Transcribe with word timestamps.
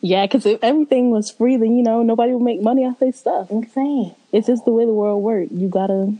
Yeah, 0.00 0.26
because 0.26 0.46
if 0.46 0.62
everything 0.62 1.10
was 1.10 1.30
free, 1.30 1.56
then 1.56 1.76
you 1.76 1.82
know 1.82 2.02
nobody 2.02 2.32
would 2.32 2.42
make 2.42 2.60
money 2.62 2.84
off 2.84 2.98
their 2.98 3.12
stuff. 3.12 3.50
Insane. 3.50 4.14
It's 4.32 4.46
just 4.46 4.64
the 4.64 4.72
way 4.72 4.84
the 4.84 4.92
world 4.92 5.22
works. 5.22 5.52
You 5.52 5.68
gotta, 5.68 6.14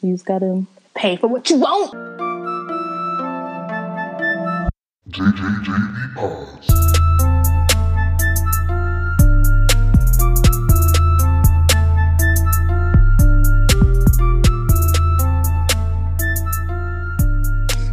you 0.00 0.14
just 0.14 0.26
gotta. 0.26 0.66
Pay 0.94 1.16
for 1.16 1.26
what 1.26 1.50
you 1.50 1.56
want. 1.56 1.92
JJJB. 5.10 5.94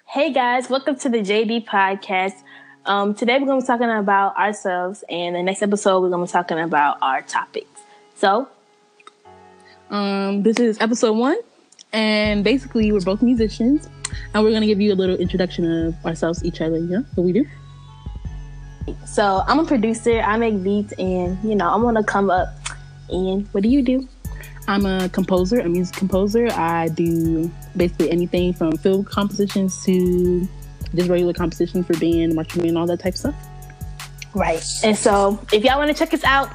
Hey 0.08 0.32
guys, 0.32 0.70
welcome 0.70 0.96
to 0.98 1.10
the 1.10 1.18
JB 1.20 1.66
podcast. 1.66 2.44
Um, 2.86 3.14
today 3.14 3.38
we're 3.38 3.46
going 3.46 3.62
to 3.62 3.64
be 3.64 3.68
talking 3.68 3.90
about 3.90 4.36
ourselves, 4.38 5.04
and 5.08 5.36
the 5.36 5.44
next 5.44 5.62
episode 5.62 6.02
we're 6.02 6.10
going 6.10 6.26
to 6.26 6.32
be 6.32 6.34
talking 6.34 6.60
about 6.60 6.98
our 7.02 7.22
topics. 7.22 7.82
So, 8.16 8.48
Um, 9.92 10.42
this 10.42 10.58
is 10.60 10.80
episode 10.80 11.14
one, 11.18 11.38
and 11.92 12.44
basically 12.44 12.92
we're 12.92 13.02
both 13.02 13.22
musicians, 13.22 13.90
and 14.34 14.44
we're 14.44 14.52
gonna 14.52 14.66
give 14.66 14.80
you 14.80 14.94
a 14.94 14.96
little 14.96 15.18
introduction 15.18 15.70
of 15.70 16.06
ourselves, 16.06 16.44
each 16.46 16.62
other. 16.62 16.78
You 16.78 16.88
know 16.88 17.06
what 17.16 17.24
we 17.26 17.34
do. 17.34 17.46
so 19.06 19.44
I'm 19.48 19.60
a 19.60 19.66
producer. 19.66 20.22
I 20.22 20.38
make 20.38 20.64
beats, 20.64 20.94
and 20.94 21.38
you 21.44 21.56
know 21.56 21.70
I'm 21.70 21.82
going 21.82 21.96
to 21.96 22.04
come 22.04 22.30
up. 22.30 22.48
And 23.10 23.46
what 23.52 23.64
do 23.64 23.70
you 23.70 23.82
do? 23.84 24.08
I'm 24.68 24.86
a 24.86 25.10
composer, 25.10 25.60
a 25.60 25.68
music 25.68 25.96
composer. 25.96 26.48
I 26.54 26.88
do 26.88 27.52
basically 27.76 28.10
anything 28.12 28.54
from 28.54 28.78
film 28.78 29.04
compositions 29.04 29.84
to 29.86 30.48
just 30.96 31.10
regular 31.10 31.34
compositions 31.34 31.86
for 31.86 31.98
being 31.98 32.36
marching 32.36 32.62
band, 32.62 32.70
and 32.70 32.78
all 32.78 32.88
that 32.88 33.00
type 33.00 33.14
of 33.14 33.20
stuff. 33.20 33.36
Right. 34.34 34.64
And 34.84 34.98
so, 34.98 35.44
if 35.52 35.64
y'all 35.64 35.78
want 35.78 35.92
to 35.92 35.98
check 35.98 36.14
us 36.14 36.24
out, 36.24 36.50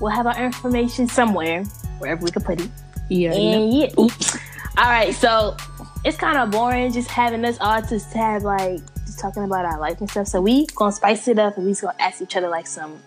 we'll 0.00 0.10
have 0.10 0.26
our 0.26 0.42
information 0.42 1.06
somewhere, 1.06 1.64
wherever 1.98 2.24
we 2.24 2.30
can 2.30 2.42
put 2.42 2.60
it. 2.60 2.68
Yeah. 3.08 3.34
And 3.34 3.74
yeah. 3.74 3.88
Oops. 3.98 4.36
All 4.78 4.84
right. 4.84 5.14
So 5.14 5.56
it's 6.04 6.16
kind 6.16 6.38
of 6.38 6.50
boring 6.50 6.92
just 6.92 7.08
having 7.08 7.44
us 7.44 7.58
all 7.60 7.82
just 7.82 8.12
have 8.14 8.42
like 8.42 8.80
just 9.04 9.18
talking 9.18 9.44
about 9.44 9.64
our 9.64 9.78
life 9.78 10.00
and 10.00 10.08
stuff. 10.08 10.28
So 10.28 10.40
we 10.40 10.66
gonna 10.74 10.92
spice 10.92 11.28
it 11.28 11.38
up 11.38 11.56
and 11.56 11.66
we 11.66 11.72
just 11.72 11.82
gonna 11.82 11.96
ask 11.98 12.22
each 12.22 12.36
other 12.36 12.48
like 12.48 12.66
some 12.66 12.98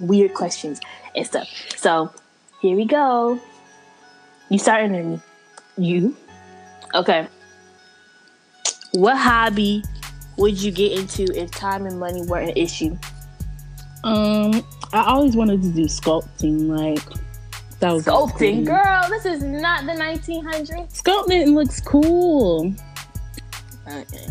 weird 0.00 0.34
questions 0.34 0.80
and 1.14 1.26
stuff. 1.26 1.48
So 1.76 2.12
here 2.60 2.76
we 2.76 2.84
go. 2.84 3.40
You 4.50 4.58
starting 4.58 4.94
or 4.94 5.02
me? 5.02 5.20
You. 5.78 6.16
Okay. 6.94 7.26
What 8.94 9.16
hobby 9.16 9.82
would 10.36 10.60
you 10.62 10.70
get 10.70 10.92
into 10.92 11.24
if 11.34 11.50
time 11.50 11.84
and 11.86 11.98
money 11.98 12.22
weren't 12.22 12.50
an 12.50 12.56
issue? 12.56 12.96
Um, 14.04 14.64
I 14.92 15.04
always 15.06 15.34
wanted 15.34 15.62
to 15.62 15.68
do 15.70 15.86
sculpting. 15.86 16.68
Like 16.68 17.02
that 17.80 17.92
was 17.92 18.04
Sculpting, 18.04 18.64
girl. 18.64 19.04
This 19.08 19.24
is 19.26 19.42
not 19.42 19.84
the 19.86 19.92
1900s. 19.92 21.02
Sculpting 21.02 21.54
looks 21.54 21.80
cool. 21.80 22.72
Okay. 23.88 24.28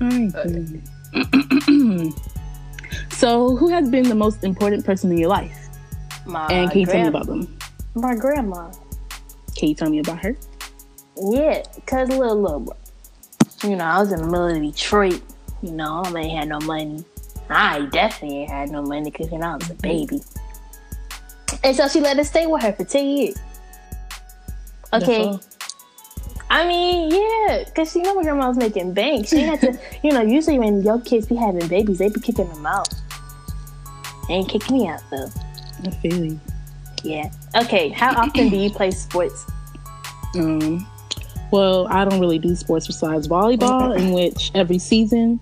Alright. 0.00 0.82
so, 3.12 3.54
who 3.54 3.68
has 3.68 3.88
been 3.88 4.08
the 4.08 4.16
most 4.16 4.42
important 4.42 4.84
person 4.84 5.12
in 5.12 5.18
your 5.18 5.28
life? 5.28 5.56
My 6.26 6.48
and 6.48 6.70
can 6.72 6.80
you 6.80 6.86
tell 6.86 7.02
me 7.02 7.08
about 7.08 7.26
them? 7.26 7.56
my 7.94 8.16
grandma? 8.16 8.72
Can 9.54 9.68
you 9.68 9.74
tell 9.76 9.90
me 9.90 10.00
about 10.00 10.18
her? 10.24 10.36
Yeah, 11.16 11.62
cause 11.86 12.08
little 12.08 12.40
little 12.40 12.60
bro. 12.60 12.76
You 13.62 13.76
know, 13.76 13.84
I 13.84 14.00
was 14.00 14.12
in 14.12 14.20
the 14.20 14.26
middle 14.26 14.46
of 14.46 14.60
Detroit. 14.60 15.22
You 15.62 15.72
know, 15.72 16.02
I 16.04 16.18
ain't 16.18 16.38
had 16.38 16.48
no 16.48 16.58
money. 16.60 17.04
I 17.48 17.86
definitely 17.86 18.42
ain't 18.42 18.50
had 18.50 18.70
no 18.70 18.82
money 18.82 19.10
because 19.10 19.30
you 19.30 19.38
know 19.38 19.48
I 19.48 19.56
was 19.56 19.70
a 19.70 19.74
baby. 19.74 20.20
And 21.62 21.76
so 21.76 21.86
she 21.88 22.00
let 22.00 22.18
us 22.18 22.28
stay 22.28 22.46
with 22.46 22.62
her 22.62 22.72
for 22.72 22.84
ten 22.84 23.06
years. 23.06 23.36
Okay, 24.92 25.38
I 26.50 26.66
mean, 26.66 27.10
yeah, 27.10 27.64
cause 27.74 27.96
you 27.96 28.02
know 28.02 28.14
my 28.14 28.22
grandma 28.22 28.48
was 28.48 28.58
making 28.58 28.92
bank. 28.92 29.26
She 29.26 29.40
had 29.40 29.60
to, 29.60 29.78
you 30.02 30.12
know, 30.12 30.20
usually 30.20 30.58
when 30.58 30.82
your 30.82 31.00
kids 31.00 31.26
be 31.26 31.34
having 31.34 31.66
babies, 31.68 31.98
they 31.98 32.08
be 32.08 32.20
kicking 32.20 32.48
them 32.48 32.66
out. 32.66 32.92
They 34.28 34.34
ain't 34.34 34.48
kick 34.48 34.70
me 34.70 34.86
out 34.88 35.00
though. 35.10 35.28
I 35.84 35.90
feel 35.90 36.24
you. 36.24 36.40
Yeah. 37.04 37.30
Okay. 37.56 37.88
How 37.88 38.14
often 38.16 38.48
do 38.48 38.56
you 38.56 38.70
play 38.70 38.90
sports? 38.90 39.46
Um, 40.36 40.86
well, 41.52 41.86
I 41.88 42.04
don't 42.04 42.18
really 42.18 42.38
do 42.38 42.56
sports 42.56 42.86
besides 42.86 43.28
volleyball, 43.28 43.96
in 43.96 44.12
which 44.12 44.50
every 44.54 44.78
season, 44.78 45.38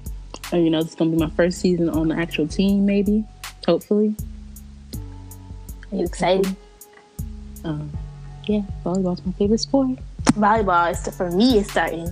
uh, 0.53 0.57
you 0.57 0.69
know, 0.69 0.81
it's 0.81 0.95
gonna 0.97 1.13
be 1.13 1.17
my 1.17 1.31
first 1.31 1.61
season 1.61 1.89
on 1.89 2.09
the 2.09 2.17
actual 2.17 2.49
team, 2.49 2.85
maybe, 2.85 3.25
hopefully. 3.67 4.15
Are 5.93 5.97
you 5.97 6.05
excited? 6.05 6.55
Um, 7.65 7.91
yeah, 8.45 8.63
volleyball's 8.85 9.25
my 9.25 9.33
favorite 9.33 9.61
sport. 9.61 9.99
Volleyball 10.33 10.91
is 10.91 11.17
for 11.17 11.31
me 11.31 11.59
is 11.59 11.71
starting 11.71 12.11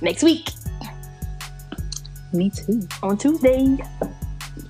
next 0.00 0.22
week 0.22 0.50
Me 2.32 2.50
too. 2.50 2.86
on 3.02 3.16
Tuesday. 3.16 3.78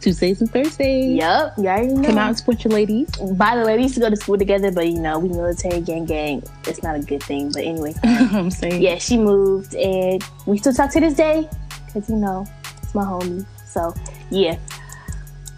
Tuesdays 0.02 0.40
and 0.40 0.50
Thursdays. 0.50 1.16
Yup, 1.16 1.54
you 1.56 1.68
already 1.68 1.94
know. 1.94 2.08
Come 2.08 2.18
out 2.18 2.28
and 2.28 2.38
support 2.38 2.64
your 2.64 2.72
ladies. 2.72 3.08
By 3.16 3.56
the 3.56 3.64
way, 3.64 3.76
we 3.76 3.84
used 3.84 3.94
to 3.94 4.00
go 4.00 4.10
to 4.10 4.16
school 4.16 4.36
together, 4.36 4.70
but 4.72 4.88
you 4.88 5.00
know, 5.00 5.18
we 5.18 5.28
military 5.28 5.80
gang 5.80 6.04
gang. 6.04 6.42
It's 6.66 6.82
not 6.82 6.96
a 6.96 7.00
good 7.00 7.22
thing. 7.22 7.52
But 7.52 7.62
anyway, 7.64 7.94
I'm 8.02 8.50
saying. 8.50 8.82
yeah, 8.82 8.96
she 8.98 9.16
moved, 9.16 9.74
and 9.74 10.22
we 10.46 10.58
still 10.58 10.72
talk 10.74 10.91
to 10.92 11.00
this 11.00 11.14
day 11.14 11.48
because 11.86 12.08
you 12.10 12.16
know 12.16 12.46
it's 12.82 12.94
my 12.94 13.04
homie. 13.04 13.46
So 13.66 13.94
yeah. 14.30 14.58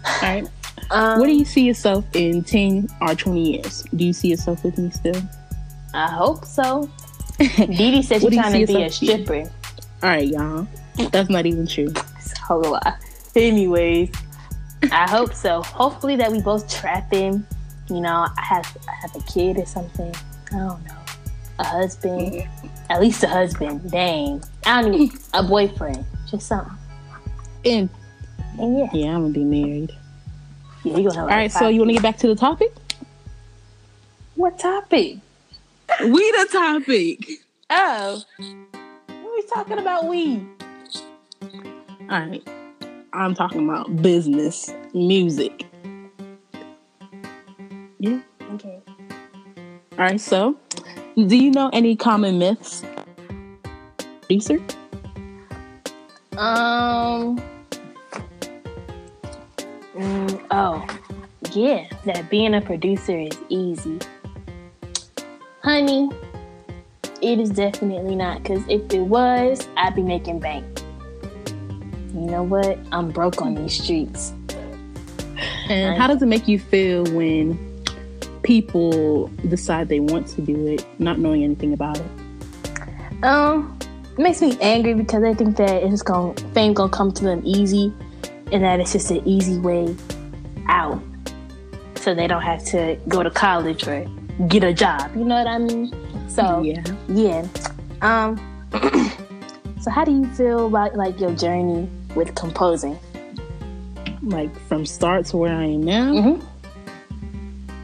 All 0.05 0.21
right. 0.21 0.47
Um, 0.91 1.17
Where 1.17 1.27
do 1.27 1.33
you 1.33 1.45
see 1.45 1.65
yourself 1.65 2.05
in 2.13 2.43
10 2.43 2.89
or 3.01 3.15
20 3.15 3.53
years? 3.53 3.83
Do 3.95 4.05
you 4.05 4.13
see 4.13 4.27
yourself 4.27 4.63
with 4.63 4.77
me 4.77 4.91
still? 4.91 5.19
I 5.95 6.11
hope 6.11 6.45
so. 6.45 6.87
Dee 7.39 8.03
said 8.03 8.21
What 8.21 8.33
she's 8.33 8.39
trying 8.39 8.67
to 8.67 8.71
be 8.71 8.83
a 8.83 8.91
stripper. 8.91 9.49
All 10.03 10.09
right, 10.09 10.27
y'all. 10.27 10.67
That's 11.11 11.29
not 11.29 11.47
even 11.47 11.65
true. 11.65 11.91
So 12.47 12.61
do 12.61 12.75
I. 12.75 12.95
Anyways, 13.35 14.11
I 14.91 15.09
hope 15.09 15.33
so. 15.33 15.61
Hopefully 15.63 16.15
that 16.17 16.31
we 16.31 16.41
both 16.41 16.69
trap 16.69 17.11
him. 17.11 17.45
You 17.89 18.01
know, 18.01 18.27
I 18.37 18.41
have 18.41 18.77
I 18.87 18.95
have 19.01 19.15
a 19.15 19.21
kid 19.21 19.57
or 19.57 19.65
something. 19.65 20.13
I 20.51 20.57
don't 20.57 20.85
know. 20.85 20.97
A 21.59 21.63
husband. 21.63 22.47
At 22.89 23.01
least 23.01 23.23
a 23.23 23.27
husband. 23.27 23.91
Dang. 23.91 24.43
I 24.65 24.81
don't 24.81 24.91
need 24.91 25.11
a 25.33 25.43
boyfriend. 25.43 26.05
Just 26.29 26.47
something. 26.47 26.75
And 27.63 27.89
And 28.59 28.77
yeah. 28.77 28.89
yeah, 28.93 29.15
I'm 29.15 29.21
gonna 29.21 29.33
be 29.33 29.43
married. 29.43 29.91
Yeah, 30.83 30.97
you 30.97 31.09
gonna 31.09 31.21
have 31.21 31.29
All 31.29 31.35
right, 31.35 31.51
so 31.51 31.67
you 31.67 31.79
want 31.79 31.89
to 31.89 31.93
get 31.93 32.03
back 32.03 32.17
to 32.19 32.27
the 32.27 32.35
topic? 32.35 32.71
what 34.35 34.59
topic? 34.59 35.17
We 36.01 36.31
the 36.31 36.47
topic. 36.51 37.25
Oh. 37.69 38.21
What 39.07 39.35
we 39.35 39.43
talking 39.51 39.79
about 39.79 40.07
we? 40.07 40.45
All 41.41 42.07
right, 42.09 42.47
I'm 43.15 43.33
talking 43.33 43.63
about 43.63 44.01
business, 44.01 44.73
music. 44.93 45.65
Yeah. 47.99 48.19
Okay. 48.53 48.81
All 49.93 49.97
right, 49.97 50.19
so 50.19 50.57
do 51.15 51.37
you 51.37 51.49
know 51.49 51.69
any 51.71 51.95
common 51.95 52.39
myths? 52.39 52.83
Producer? 54.21 54.59
Um 56.37 57.41
mm, 59.95 60.45
oh 60.51 60.85
yeah, 61.53 61.87
that 62.03 62.29
being 62.29 62.53
a 62.53 62.61
producer 62.61 63.17
is 63.17 63.37
easy. 63.47 63.99
Honey, 65.63 66.09
it 67.21 67.39
is 67.39 67.49
definitely 67.51 68.15
not 68.15 68.43
because 68.43 68.63
if 68.67 68.93
it 68.93 69.01
was, 69.01 69.65
I'd 69.77 69.95
be 69.95 70.01
making 70.01 70.39
bank. 70.39 70.84
You 72.15 72.21
know 72.21 72.43
what? 72.43 72.79
I'm 72.93 73.11
broke 73.11 73.41
on 73.41 73.55
these 73.55 73.83
streets. 73.83 74.33
And 75.69 75.97
how 75.97 76.07
does 76.07 76.21
it 76.21 76.27
make 76.27 76.47
you 76.47 76.57
feel 76.57 77.03
when 77.13 77.83
people 78.41 79.27
decide 79.49 79.89
they 79.89 79.99
want 79.99 80.27
to 80.27 80.41
do 80.41 80.65
it, 80.65 80.85
not 80.97 81.19
knowing 81.19 81.43
anything 81.43 81.73
about 81.73 81.99
it? 81.99 83.23
Um, 83.25 83.77
it 84.17 84.19
makes 84.19 84.41
me 84.41 84.57
angry 84.61 84.93
because 84.93 85.25
I 85.25 85.33
think 85.33 85.57
that 85.57 85.83
it's 85.83 86.01
going 86.01 86.37
fame 86.53 86.73
gonna 86.73 86.89
come 86.89 87.11
to 87.11 87.23
them 87.25 87.41
easy, 87.43 87.93
and 88.53 88.63
that 88.63 88.79
it's 88.79 88.93
just 88.93 89.11
an 89.11 89.21
easy 89.27 89.59
way 89.59 89.93
out, 90.69 91.01
so 91.95 92.15
they 92.15 92.27
don't 92.27 92.43
have 92.43 92.63
to 92.67 92.97
go 93.09 93.23
to 93.23 93.29
college 93.29 93.85
or 93.85 94.07
get 94.47 94.63
a 94.63 94.73
job. 94.73 95.13
You 95.17 95.25
know 95.25 95.35
what 95.35 95.47
I 95.47 95.57
mean? 95.57 95.93
So 96.29 96.61
yeah. 96.61 96.81
yeah. 97.09 97.45
Um. 98.01 98.39
so 99.81 99.91
how 99.91 100.05
do 100.05 100.13
you 100.13 100.25
feel 100.35 100.67
about 100.67 100.95
like 100.95 101.19
your 101.19 101.35
journey 101.35 101.89
with 102.15 102.35
composing? 102.35 102.97
Like 104.21 104.57
from 104.67 104.85
start 104.85 105.25
to 105.27 105.37
where 105.37 105.53
I 105.53 105.65
am 105.65 105.83
now. 105.83 106.11
Mhm. 106.13 106.43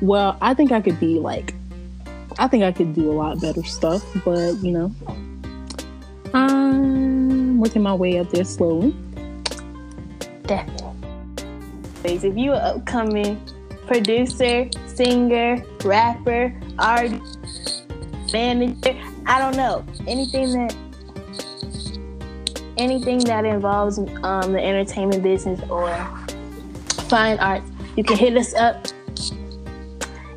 Well, 0.01 0.37
I 0.41 0.53
think 0.53 0.71
I 0.71 0.81
could 0.81 0.99
be 0.99 1.19
like, 1.19 1.53
I 2.39 2.47
think 2.47 2.63
I 2.63 2.71
could 2.71 2.95
do 2.95 3.11
a 3.11 3.13
lot 3.13 3.39
better 3.39 3.63
stuff, 3.63 4.03
but 4.25 4.53
you 4.63 4.71
know, 4.71 4.91
I'm 6.33 7.59
working 7.59 7.83
my 7.83 7.93
way 7.93 8.17
up 8.17 8.29
there 8.31 8.43
slowly. 8.45 8.95
Definitely. 10.43 10.87
if 12.03 12.23
you're 12.35 12.55
an 12.55 12.61
upcoming 12.61 13.39
producer, 13.85 14.67
singer, 14.87 15.63
rapper, 15.83 16.53
artist, 16.79 17.83
manager, 18.33 18.97
I 19.27 19.37
don't 19.39 19.55
know, 19.55 19.85
anything 20.07 20.53
that 20.53 20.75
anything 22.81 23.19
that 23.19 23.45
involves 23.45 23.99
um, 23.99 24.53
the 24.53 24.63
entertainment 24.63 25.21
business 25.21 25.61
or 25.69 25.93
fine 27.07 27.37
arts, 27.39 27.69
you 27.95 28.03
can 28.03 28.17
hit 28.17 28.35
us 28.35 28.55
up 28.55 28.87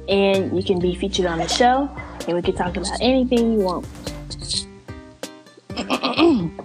and 0.08 0.54
you 0.54 0.62
can 0.62 0.78
be 0.78 0.94
featured 0.94 1.24
on 1.24 1.38
the 1.38 1.48
show 1.48 1.88
and 2.28 2.36
we 2.36 2.42
can 2.42 2.54
talk 2.54 2.76
about 2.76 3.00
anything 3.00 3.54
you 3.54 3.60
want. 3.60 3.86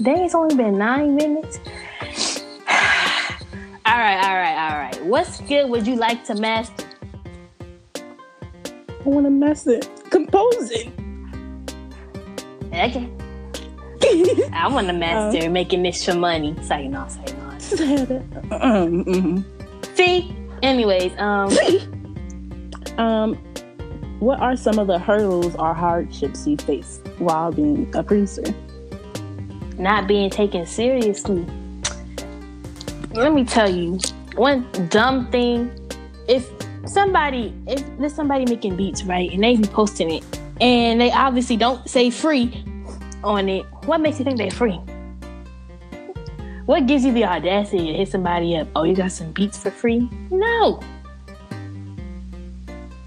Dang, 0.00 0.18
it's 0.24 0.34
only 0.34 0.54
been 0.54 0.78
nine 0.78 1.16
minutes. 1.16 1.58
all 3.84 3.98
right, 3.98 4.20
all 4.22 4.36
right, 4.36 4.70
all 4.70 4.78
right. 4.78 5.04
What 5.04 5.26
skill 5.26 5.68
would 5.70 5.86
you 5.88 5.96
like 5.96 6.24
to 6.26 6.36
master? 6.36 6.86
I 7.96 9.02
want 9.04 9.26
to 9.26 9.30
master 9.30 9.80
composing. 10.10 10.92
Okay. 12.72 13.17
I 14.52 14.68
want 14.70 14.86
to 14.88 14.92
master 14.92 15.50
making 15.50 15.82
this 15.82 16.04
for 16.04 16.14
money. 16.14 16.56
Say 16.62 16.88
no, 16.88 17.06
say 17.08 17.34
no. 17.36 17.48
um, 18.56 19.04
mhm. 19.04 19.44
See? 19.96 20.34
Anyways, 20.62 21.12
um, 21.18 21.50
um, 22.98 23.34
what 24.20 24.40
are 24.40 24.56
some 24.56 24.78
of 24.78 24.86
the 24.86 24.98
hurdles 24.98 25.54
or 25.56 25.74
hardships 25.74 26.46
you 26.46 26.56
face 26.56 27.00
while 27.18 27.52
being 27.52 27.94
a 27.94 28.02
producer? 28.02 28.42
not 29.78 30.06
being 30.06 30.30
taken 30.30 30.66
seriously. 30.66 31.46
Let 33.12 33.32
me 33.32 33.44
tell 33.44 33.70
you, 33.70 33.98
one 34.34 34.68
dumb 34.88 35.30
thing. 35.30 35.70
If 36.28 36.50
somebody, 36.86 37.54
if 37.66 37.82
there's 37.98 38.14
somebody 38.14 38.44
making 38.44 38.76
beats, 38.76 39.02
right, 39.04 39.30
and 39.32 39.42
they 39.42 39.56
be 39.56 39.68
posting 39.68 40.10
it, 40.10 40.24
and 40.60 41.00
they 41.00 41.10
obviously 41.10 41.56
don't 41.56 41.88
say 41.88 42.10
free 42.10 42.64
on 43.24 43.48
it, 43.48 43.64
what 43.84 44.00
makes 44.00 44.18
you 44.18 44.24
think 44.24 44.38
they're 44.38 44.50
free? 44.50 44.80
What 46.66 46.86
gives 46.86 47.04
you 47.04 47.12
the 47.12 47.24
audacity 47.24 47.86
to 47.86 47.92
hit 47.94 48.08
somebody 48.08 48.56
up? 48.56 48.68
Oh, 48.76 48.84
you 48.84 48.94
got 48.94 49.10
some 49.12 49.32
beats 49.32 49.56
for 49.58 49.70
free? 49.70 50.08
No. 50.30 50.80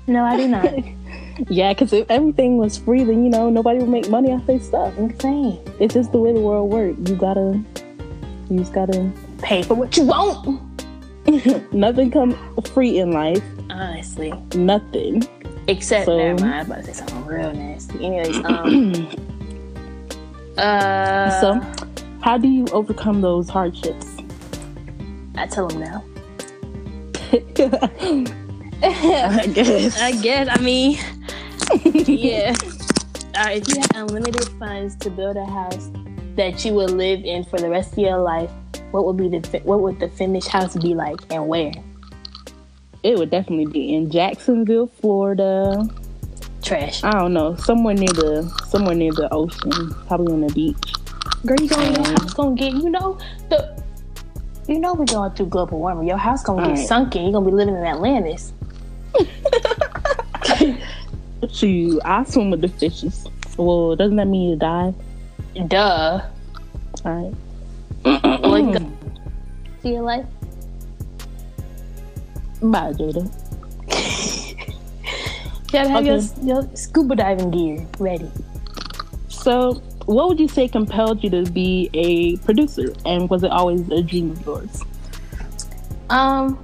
No, 0.08 0.24
I 0.24 0.38
do 0.38 0.48
not. 0.48 0.74
Yeah, 1.50 1.74
because 1.74 1.92
if 1.92 2.12
everything 2.12 2.58
was 2.58 2.78
free, 2.78 3.04
then 3.04 3.24
you 3.24 3.30
know 3.32 3.50
nobody 3.50 3.80
would 3.80 3.90
make 3.90 4.08
money 4.10 4.32
off 4.32 4.46
their 4.46 4.60
stuff. 4.60 4.96
Insane. 5.00 5.60
It's 5.80 5.94
just 5.96 6.12
the 6.12 6.20
way 6.20 6.34
the 6.34 6.40
world 6.40 6.70
works. 6.72 7.00
You 7.10 7.16
gotta, 7.16 7.60
you 8.50 8.60
just 8.60 8.74
gotta. 8.74 9.10
Pay 9.42 9.64
for 9.64 9.74
what 9.74 9.96
you 9.98 10.04
want. 10.04 10.62
Nothing 11.74 12.12
come 12.12 12.38
free 12.76 13.00
in 13.00 13.12
life. 13.12 13.42
Honestly. 13.72 14.32
Nothing. 14.54 15.24
Except, 15.68 16.06
So- 16.06 16.18
never 16.18 16.42
mind. 16.46 16.54
I 16.54 16.58
was 16.60 16.68
about 16.68 16.78
to 16.78 16.84
say 16.84 16.94
something 16.94 17.26
real 17.26 17.54
nasty. 17.54 18.06
Anyways, 18.06 18.38
um, 18.46 18.94
uh, 20.58 21.42
So, 21.42 21.62
how 22.22 22.38
do 22.38 22.48
you 22.48 22.66
overcome 22.72 23.22
those 23.22 23.50
hardships? 23.50 24.18
I 25.36 25.48
tell 25.48 25.68
them 25.68 25.82
now. 25.82 26.04
I 28.84 29.48
guess. 29.54 30.02
I 30.02 30.12
guess. 30.12 30.48
I 30.50 30.62
mean, 30.62 30.98
yeah. 31.84 32.54
All 33.36 33.46
right, 33.46 33.62
if 33.62 33.68
you 33.70 33.82
had 33.82 33.96
unlimited 33.96 34.50
funds 34.60 34.96
to 34.98 35.10
build 35.10 35.38
a 35.38 35.46
house 35.46 35.90
that 36.36 36.66
you 36.66 36.74
would 36.74 36.92
live 36.92 37.24
in 37.24 37.44
for 37.46 37.58
the 37.58 37.70
rest 37.70 37.94
of 37.94 38.00
your 38.00 38.18
life, 38.18 38.52
what 38.92 39.06
would 39.06 39.18
be 39.18 39.30
the 39.30 39.62
what 39.64 39.80
would 39.82 40.00
the 40.00 40.10
finished 40.10 40.50
house 40.50 40.76
be 40.76 40.94
like, 40.96 41.20
and 41.32 41.48
where? 41.48 41.72
It 43.04 43.18
would 43.18 43.30
definitely 43.30 43.68
be 43.68 43.94
in 43.94 44.12
Jacksonville, 44.12 44.88
Florida. 44.88 45.88
Trash. 46.72 47.04
I 47.04 47.12
don't 47.12 47.34
know, 47.34 47.56
somewhere 47.58 47.94
near 47.94 48.08
the 48.14 48.48
somewhere 48.70 48.96
near 48.96 49.12
the 49.12 49.28
ocean, 49.34 49.94
probably 50.08 50.32
on 50.34 50.42
the 50.42 50.54
beach. 50.54 50.94
Girl, 51.46 51.60
you 51.60 51.68
gonna 51.68 51.92
your 51.92 52.06
house 52.08 52.34
gonna 52.34 52.56
get 52.56 52.72
you 52.74 52.90
know 52.90 53.18
the. 53.50 53.82
You 54.68 54.80
know 54.80 54.94
we're 54.94 55.06
going 55.06 55.32
through 55.34 55.48
global 55.48 55.80
warming. 55.80 56.08
Your 56.08 56.18
house 56.18 56.44
gonna 56.44 56.62
get 56.62 56.72
Alright. 56.72 56.88
sunken. 56.88 57.24
You're 57.24 57.34
gonna 57.34 57.46
be 57.46 57.52
living 57.52 57.76
in 57.76 57.84
Atlantis. 57.84 58.54
Shoot, 61.52 62.00
I 62.06 62.24
swim 62.24 62.52
with 62.52 62.62
the 62.62 62.70
fishes. 62.70 63.28
Well, 63.58 63.96
doesn't 63.98 64.16
that 64.16 64.28
mean 64.28 64.52
you 64.52 64.56
die? 64.56 64.94
Duh. 65.68 66.22
All 67.04 67.12
right. 67.12 67.34
You 68.06 68.80
go- 68.80 68.92
See 69.82 69.90
your 69.94 70.04
life. 70.04 70.26
Bye, 72.62 72.94
Jada. 72.94 73.41
You 75.72 75.80
gotta 75.80 75.90
have 75.90 76.06
your, 76.06 76.16
Okay. 76.18 76.42
your 76.44 76.70
scuba 76.76 77.16
diving 77.16 77.52
gear 77.52 77.88
ready. 77.98 78.30
So, 79.30 79.76
what 80.06 80.28
would 80.28 80.40
you 80.40 80.50
say 80.50 80.68
compelled 80.68 81.24
you 81.24 81.30
to 81.30 81.44
be 81.50 81.90
a 81.94 82.36
producer, 82.38 82.94
and 83.06 83.30
was 83.30 83.44
it 83.44 83.52
always 83.52 83.88
a 83.90 84.04
dream 84.04 84.32
of 84.32 84.46
yours? 84.46 84.84
Um. 86.10 86.60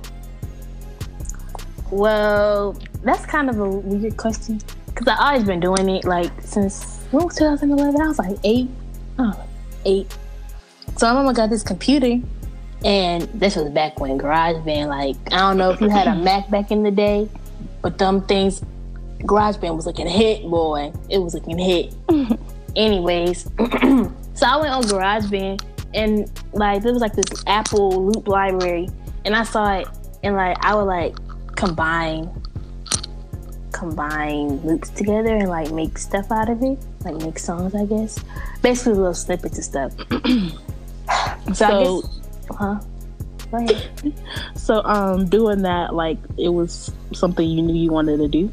Well, 1.89 2.75
that's 3.03 3.25
kind 3.25 3.49
of 3.49 3.59
a 3.59 3.69
weird 3.69 4.17
question 4.17 4.59
because 4.87 5.07
I 5.07 5.15
always 5.31 5.45
been 5.45 5.61
doing 5.61 5.87
it 5.89 6.03
like 6.03 6.31
since 6.41 7.01
when 7.11 7.23
was 7.25 7.37
2011? 7.37 8.01
I 8.01 8.07
was 8.07 8.19
like 8.19 8.37
eight. 8.43 8.69
Know, 9.17 9.33
eight. 9.85 10.13
So 10.97 11.07
my 11.07 11.13
mama 11.13 11.33
got 11.33 11.49
this 11.49 11.63
computer, 11.63 12.19
and 12.83 13.21
this 13.33 13.55
was 13.55 13.69
back 13.69 14.01
when 14.01 14.19
GarageBand. 14.19 14.87
Like 14.87 15.15
I 15.31 15.37
don't 15.37 15.57
know 15.57 15.71
if 15.71 15.79
you 15.79 15.87
had 15.87 16.07
a 16.07 16.15
Mac 16.21 16.49
back 16.49 16.71
in 16.71 16.83
the 16.83 16.91
day, 16.91 17.29
but 17.81 17.97
them 17.97 18.21
things, 18.23 18.61
GarageBand 19.19 19.75
was 19.75 19.85
looking 19.85 20.07
hit, 20.07 20.43
boy. 20.43 20.91
It 21.09 21.19
was 21.19 21.33
looking 21.33 21.57
hit. 21.57 21.95
Anyways, 22.75 23.43
so 24.33 24.45
I 24.45 24.57
went 24.57 24.73
on 24.73 24.83
GarageBand, 24.83 25.63
and 25.93 26.31
like 26.53 26.83
there 26.83 26.93
was 26.93 27.01
like 27.01 27.13
this 27.13 27.43
Apple 27.47 28.11
Loop 28.11 28.27
library, 28.27 28.89
and 29.25 29.35
I 29.35 29.43
saw 29.43 29.77
it, 29.77 29.87
and 30.23 30.35
like 30.35 30.57
I 30.63 30.75
would 30.75 30.83
like 30.83 31.15
combine 31.55 32.29
combine 33.77 34.59
loops 34.63 34.89
together 34.89 35.35
and 35.35 35.49
like 35.49 35.71
make 35.71 35.97
stuff 35.97 36.31
out 36.31 36.49
of 36.49 36.61
it, 36.63 36.79
like 37.03 37.15
make 37.15 37.37
songs, 37.37 37.75
I 37.75 37.85
guess. 37.85 38.23
Basically, 38.61 38.93
little 38.93 39.13
snippets 39.13 39.57
of 39.57 39.63
stuff. 39.63 39.93
so, 41.53 41.53
So, 41.53 41.65
I 41.65 41.83
guess, 41.83 42.57
huh? 42.57 42.79
Go 43.51 43.57
ahead. 43.57 44.13
so 44.55 44.83
um, 44.83 45.29
doing 45.29 45.61
that, 45.61 45.93
like, 45.93 46.17
it 46.37 46.49
was 46.49 46.91
something 47.13 47.47
you 47.47 47.61
knew 47.61 47.75
you 47.75 47.91
wanted 47.91 48.17
to 48.17 48.27
do. 48.27 48.51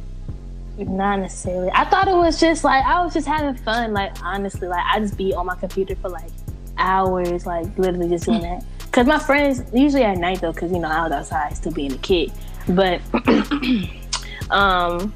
Not 0.76 1.20
necessarily. 1.20 1.70
I 1.72 1.84
thought 1.84 2.08
it 2.08 2.16
was 2.16 2.40
just 2.40 2.64
like 2.64 2.84
I 2.84 3.02
was 3.04 3.14
just 3.14 3.26
having 3.26 3.54
fun. 3.62 3.92
Like 3.92 4.12
honestly, 4.22 4.66
like 4.66 4.84
I 4.84 4.98
just 4.98 5.16
be 5.16 5.32
on 5.32 5.46
my 5.46 5.54
computer 5.54 5.94
for 5.96 6.08
like 6.08 6.30
hours, 6.78 7.46
like 7.46 7.66
literally 7.78 8.08
just 8.08 8.24
doing 8.24 8.42
that. 8.42 8.64
Cause 8.92 9.06
my 9.06 9.18
friends 9.18 9.62
usually 9.72 10.04
at 10.04 10.18
night 10.18 10.40
though, 10.40 10.52
cause 10.52 10.70
you 10.70 10.78
know 10.78 10.88
I 10.88 11.02
was 11.02 11.10
outside 11.10 11.56
still 11.56 11.72
being 11.72 11.92
a 11.92 11.98
kid. 11.98 12.32
But 12.68 13.00
um, 14.50 15.12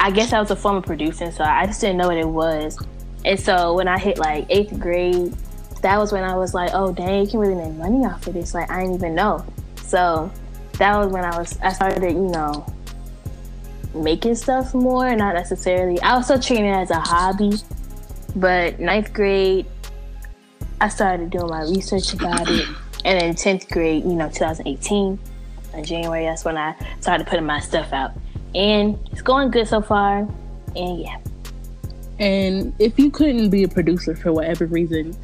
I 0.00 0.10
guess 0.10 0.32
I 0.32 0.40
was 0.40 0.50
a 0.50 0.56
form 0.56 0.76
of 0.76 0.84
producing, 0.84 1.30
so 1.30 1.44
I 1.44 1.66
just 1.66 1.82
didn't 1.82 1.98
know 1.98 2.08
what 2.08 2.16
it 2.16 2.28
was. 2.28 2.78
And 3.26 3.38
so 3.38 3.74
when 3.74 3.88
I 3.88 3.98
hit 3.98 4.18
like 4.18 4.46
eighth 4.48 4.78
grade, 4.78 5.34
that 5.82 5.98
was 5.98 6.12
when 6.12 6.24
I 6.24 6.34
was 6.36 6.54
like, 6.54 6.70
oh 6.72 6.92
dang, 6.92 7.24
you 7.24 7.30
can 7.30 7.40
really 7.40 7.54
make 7.54 7.74
money 7.74 8.06
off 8.06 8.26
of 8.26 8.32
this. 8.34 8.54
Like 8.54 8.70
I 8.70 8.80
didn't 8.80 8.94
even 8.94 9.14
know. 9.14 9.44
So 9.82 10.32
that 10.78 10.96
was 10.96 11.12
when 11.12 11.24
I 11.24 11.38
was 11.38 11.58
I 11.60 11.72
started, 11.72 12.00
to, 12.00 12.10
you 12.10 12.28
know, 12.28 12.66
making 13.94 14.34
stuff 14.34 14.74
more, 14.74 15.14
not 15.16 15.34
necessarily. 15.34 16.00
I 16.00 16.16
was 16.16 16.26
still 16.26 16.38
treating 16.40 16.66
it 16.66 16.76
as 16.76 16.90
a 16.90 17.00
hobby, 17.00 17.52
but 18.36 18.78
ninth 18.80 19.12
grade, 19.12 19.66
I 20.80 20.88
started 20.88 21.30
doing 21.30 21.48
my 21.48 21.62
research 21.62 22.14
about 22.14 22.48
it, 22.48 22.66
and 23.04 23.20
then 23.20 23.34
tenth 23.34 23.68
grade, 23.70 24.04
you 24.04 24.14
know, 24.14 24.28
2018, 24.28 25.18
in 25.74 25.84
January, 25.84 26.24
that's 26.24 26.44
when 26.44 26.56
I 26.56 26.74
started 27.00 27.26
putting 27.26 27.46
my 27.46 27.60
stuff 27.60 27.92
out, 27.92 28.12
and 28.54 28.98
it's 29.12 29.22
going 29.22 29.50
good 29.50 29.66
so 29.68 29.80
far. 29.80 30.28
And 30.76 31.00
yeah, 31.00 31.16
And 32.18 32.74
if 32.78 32.98
you 32.98 33.10
couldn't 33.10 33.50
be 33.50 33.64
a 33.64 33.68
producer 33.68 34.14
for 34.14 34.32
whatever 34.32 34.66
reason, 34.66 35.16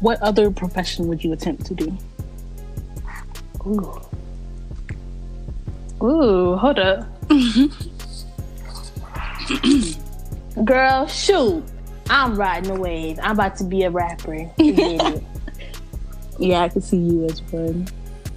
what 0.00 0.20
other 0.22 0.50
profession 0.50 1.06
would 1.08 1.24
you 1.24 1.32
attempt 1.32 1.66
to 1.66 1.74
do? 1.74 1.96
ooh, 3.66 4.00
ooh, 6.02 6.56
hold 6.56 6.78
up, 6.78 7.06
girl, 10.64 11.06
shoot. 11.06 11.64
I'm 12.10 12.34
riding 12.36 12.74
the 12.74 12.80
wave. 12.80 13.18
I'm 13.22 13.32
about 13.32 13.56
to 13.56 13.64
be 13.64 13.82
a 13.84 13.90
rapper. 13.90 14.50
Yeah, 16.38 16.62
I 16.62 16.68
can 16.68 16.82
see 16.82 16.96
you 16.96 17.24
as 17.26 17.40
one 17.52 17.86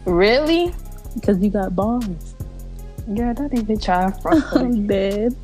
Really? 0.06 0.72
because 1.16 1.40
you 1.40 1.50
got 1.50 1.76
bars. 1.76 2.06
Girl, 3.16 3.34
don't 3.34 3.54
even 3.58 3.80
try. 3.80 4.14
I'm 4.54 4.86
dead. 4.88 5.36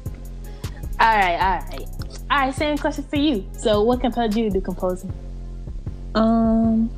All 1.00 1.08
right, 1.08 1.34
all 1.34 1.68
right. 1.68 1.88
All 2.30 2.40
right, 2.40 2.54
same 2.54 2.78
question 2.78 3.06
for 3.06 3.16
you. 3.16 3.44
So, 3.58 3.82
what 3.82 4.02
compelled 4.02 4.36
you 4.36 4.44
to 4.44 4.50
do 4.52 4.62
composing? 4.62 5.12
Um, 6.14 6.92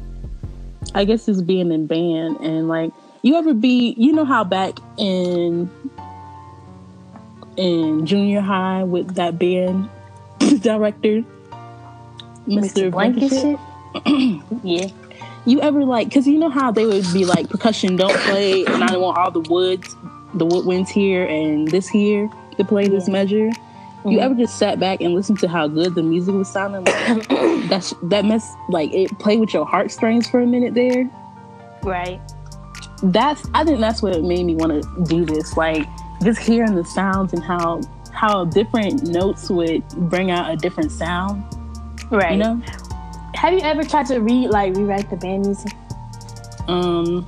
I 0.94 1.06
guess 1.06 1.28
it's 1.30 1.42
being 1.42 1.72
in 1.72 1.88
band 1.88 2.38
and 2.42 2.68
like 2.68 2.92
you 3.22 3.36
ever 3.38 3.54
be 3.54 3.96
you 3.98 4.12
know 4.12 4.26
how 4.26 4.44
back 4.44 4.78
in 4.98 5.70
in 7.58 8.06
junior 8.06 8.42
high 8.42 8.84
with 8.84 9.16
that 9.16 9.38
band 9.40 9.90
director 10.62 11.24
Mr. 12.48 12.92
Blankenship. 12.92 13.60
yeah. 14.64 14.88
You 15.46 15.62
ever 15.62 15.84
like 15.84 16.08
because 16.10 16.28
you 16.28 16.38
know 16.38 16.50
how 16.50 16.72
they 16.72 16.86
would 16.86 17.06
be 17.14 17.26
like 17.26 17.50
percussion 17.50 17.96
don't 17.96 18.16
play 18.22 18.66
and 18.66 18.84
I 18.84 18.98
want 18.98 19.18
all 19.18 19.32
the 19.32 19.40
woods 19.42 19.96
the 20.34 20.46
woodwinds 20.46 20.90
here 20.90 21.26
and 21.26 21.68
this 21.70 21.88
here 21.88 22.30
to 22.58 22.64
play 22.66 22.88
this 22.88 23.08
measure. 23.08 23.50
You 24.06 24.20
Mhm. 24.20 24.22
ever 24.22 24.36
just 24.36 24.58
sat 24.60 24.80
back 24.80 25.02
and 25.02 25.14
listened 25.16 25.40
to 25.40 25.48
how 25.48 25.68
good 25.68 25.96
the 25.96 26.04
music 26.04 26.36
was 26.36 26.48
sounding? 26.48 26.84
Like, 26.84 27.28
that's 27.70 27.94
that 28.04 28.26
mess 28.26 28.54
like 28.70 28.94
it 28.94 29.18
played 29.18 29.40
with 29.40 29.54
your 29.54 29.66
heartstrings 29.66 30.28
for 30.30 30.40
a 30.42 30.46
minute 30.46 30.74
there. 30.76 31.10
Right. 31.84 32.20
That's 33.02 33.48
I 33.54 33.64
think 33.64 33.80
that's 33.80 34.02
what 34.04 34.22
made 34.24 34.44
me 34.46 34.56
want 34.56 34.84
to 34.84 35.04
do 35.06 35.26
this. 35.26 35.56
Like 35.58 35.88
just 36.24 36.40
hearing 36.40 36.76
the 36.76 36.86
sounds 36.86 37.34
and 37.34 37.44
how 37.44 37.82
how 38.12 38.46
different 38.46 39.04
notes 39.04 39.50
would 39.50 39.88
bring 40.10 40.32
out 40.32 40.52
a 40.52 40.56
different 40.56 40.92
sound. 40.92 41.44
Right. 42.10 42.34
You 42.34 42.38
know. 42.38 42.62
Have 43.36 43.54
you 43.54 43.60
ever 43.60 43.84
tried 43.84 44.06
to 44.08 44.20
read 44.20 44.50
like 44.50 44.76
rewrite 44.76 45.10
the 45.10 45.18
band 45.18 45.46
music? 45.46 45.72
Um. 46.68 47.28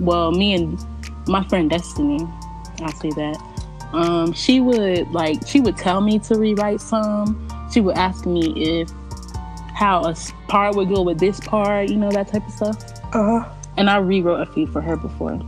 Well, 0.00 0.32
me 0.32 0.54
and 0.54 0.78
my 1.28 1.46
friend 1.48 1.68
Destiny, 1.68 2.26
I'll 2.80 2.92
say 2.92 3.10
that. 3.10 3.36
Um, 3.92 4.32
she 4.32 4.60
would 4.60 5.10
like 5.10 5.46
she 5.46 5.60
would 5.60 5.76
tell 5.76 6.00
me 6.00 6.18
to 6.20 6.36
rewrite 6.36 6.80
some. 6.80 7.48
She 7.72 7.80
would 7.80 7.96
ask 7.96 8.26
me 8.26 8.80
if 8.80 8.90
how 9.74 10.04
a 10.04 10.14
part 10.48 10.76
would 10.76 10.88
go 10.88 11.02
with 11.02 11.18
this 11.18 11.40
part, 11.40 11.88
you 11.88 11.96
know, 11.96 12.10
that 12.10 12.28
type 12.28 12.46
of 12.46 12.52
stuff. 12.52 12.82
Uh-huh. 13.14 13.48
And 13.76 13.90
I 13.90 13.96
rewrote 13.96 14.46
a 14.46 14.52
few 14.52 14.66
for 14.66 14.80
her 14.80 14.96
before. 14.96 15.40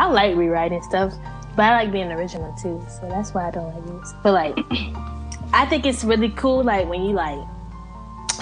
I 0.00 0.06
like 0.06 0.34
rewriting 0.34 0.82
stuff, 0.82 1.12
but 1.56 1.64
I 1.64 1.82
like 1.82 1.92
being 1.92 2.10
original 2.10 2.54
too. 2.54 2.82
So 2.88 3.06
that's 3.06 3.34
why 3.34 3.48
I 3.48 3.50
don't 3.50 3.74
like 3.74 3.84
this. 3.84 4.14
But 4.22 4.32
like, 4.32 4.58
I 5.52 5.66
think 5.66 5.84
it's 5.84 6.04
really 6.04 6.30
cool. 6.30 6.64
Like 6.64 6.88
when 6.88 7.02
you 7.02 7.12
like 7.12 7.38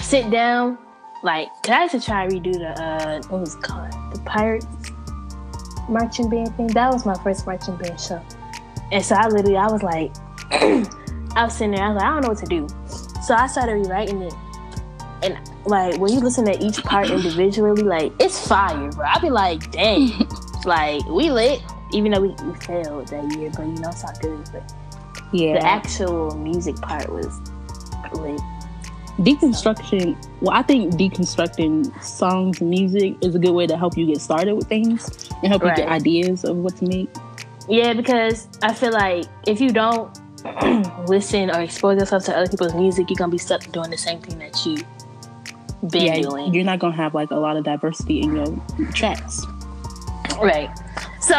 sit 0.01 0.31
down, 0.31 0.77
like, 1.21 1.49
cause 1.61 1.71
I 1.71 1.81
used 1.81 1.95
to 1.95 2.01
try 2.01 2.29
to 2.29 2.33
redo 2.33 2.53
the 2.53 2.81
uh, 2.81 3.21
what 3.27 3.41
was 3.41 3.55
it 3.55 3.61
called 3.61 3.91
the 4.13 4.21
Pirates 4.25 4.67
marching 5.89 6.29
band 6.29 6.55
thing. 6.55 6.67
That 6.67 6.93
was 6.93 7.05
my 7.05 7.15
first 7.15 7.45
marching 7.45 7.75
band 7.75 7.99
show, 7.99 8.23
and 8.93 9.03
so 9.03 9.15
I 9.15 9.27
literally 9.27 9.57
I 9.57 9.69
was 9.69 9.83
like, 9.83 10.15
I 11.35 11.43
was 11.43 11.57
sitting 11.57 11.71
there. 11.71 11.83
I 11.83 11.89
was 11.89 11.97
like, 11.97 12.05
I 12.05 12.09
don't 12.13 12.21
know 12.21 12.29
what 12.29 12.37
to 12.37 12.45
do. 12.45 12.67
So 13.21 13.33
I 13.33 13.47
started 13.47 13.73
rewriting 13.73 14.21
it, 14.21 14.33
and 15.23 15.37
like 15.65 15.97
when 15.97 16.13
you 16.13 16.21
listen 16.21 16.45
to 16.45 16.57
each 16.65 16.81
part 16.83 17.09
individually, 17.09 17.83
like 17.83 18.13
it's 18.17 18.47
fire, 18.47 18.89
bro. 18.93 19.05
I'd 19.05 19.21
be 19.21 19.29
like, 19.29 19.71
dang. 19.71 20.25
Like 20.65 21.05
we 21.05 21.31
lit, 21.31 21.61
even 21.93 22.11
though 22.11 22.21
we, 22.21 22.29
we 22.29 22.53
failed 22.59 23.07
that 23.09 23.37
year, 23.37 23.49
but 23.55 23.65
you 23.65 23.73
know 23.75 23.89
it's 23.89 24.03
not 24.03 24.19
good. 24.21 24.47
But 24.51 24.73
Yeah. 25.31 25.53
the 25.59 25.65
actual 25.65 26.35
music 26.37 26.75
part 26.77 27.09
was 27.11 27.27
lit. 28.13 28.39
deconstruction 29.19 30.15
well 30.41 30.55
i 30.57 30.61
think 30.63 30.93
deconstructing 30.95 31.91
songs 32.01 32.61
and 32.61 32.69
music 32.69 33.15
is 33.21 33.35
a 33.35 33.39
good 33.39 33.51
way 33.51 33.67
to 33.67 33.77
help 33.77 33.97
you 33.97 34.05
get 34.07 34.19
started 34.21 34.55
with 34.55 34.67
things 34.67 35.29
and 35.43 35.47
help 35.47 35.61
you 35.61 35.75
get 35.75 35.87
ideas 35.89 36.43
of 36.45 36.55
what 36.57 36.75
to 36.77 36.85
make 36.85 37.09
Yeah, 37.67 37.93
because 37.93 38.47
I 38.63 38.73
feel 38.73 38.91
like 38.93 39.25
if 39.45 39.61
you 39.61 39.69
don't 39.71 40.09
listen 41.07 41.51
or 41.51 41.61
expose 41.61 41.99
yourself 41.99 42.23
to 42.25 42.35
other 42.35 42.49
people's 42.49 42.73
music, 42.73 43.09
you're 43.09 43.17
gonna 43.17 43.29
be 43.31 43.37
stuck 43.37 43.61
doing 43.71 43.91
the 43.91 43.97
same 43.97 44.19
thing 44.21 44.39
that 44.39 44.55
you 44.65 44.77
been 45.91 46.05
yeah 46.05 46.21
doing. 46.21 46.53
you're 46.53 46.63
not 46.65 46.79
gonna 46.79 46.95
have 46.95 47.13
like 47.13 47.29
a 47.29 47.35
lot 47.35 47.55
of 47.57 47.63
diversity 47.63 48.21
in 48.21 48.35
your 48.35 48.47
tracks 48.93 49.45
Right. 50.43 50.69
So 51.21 51.35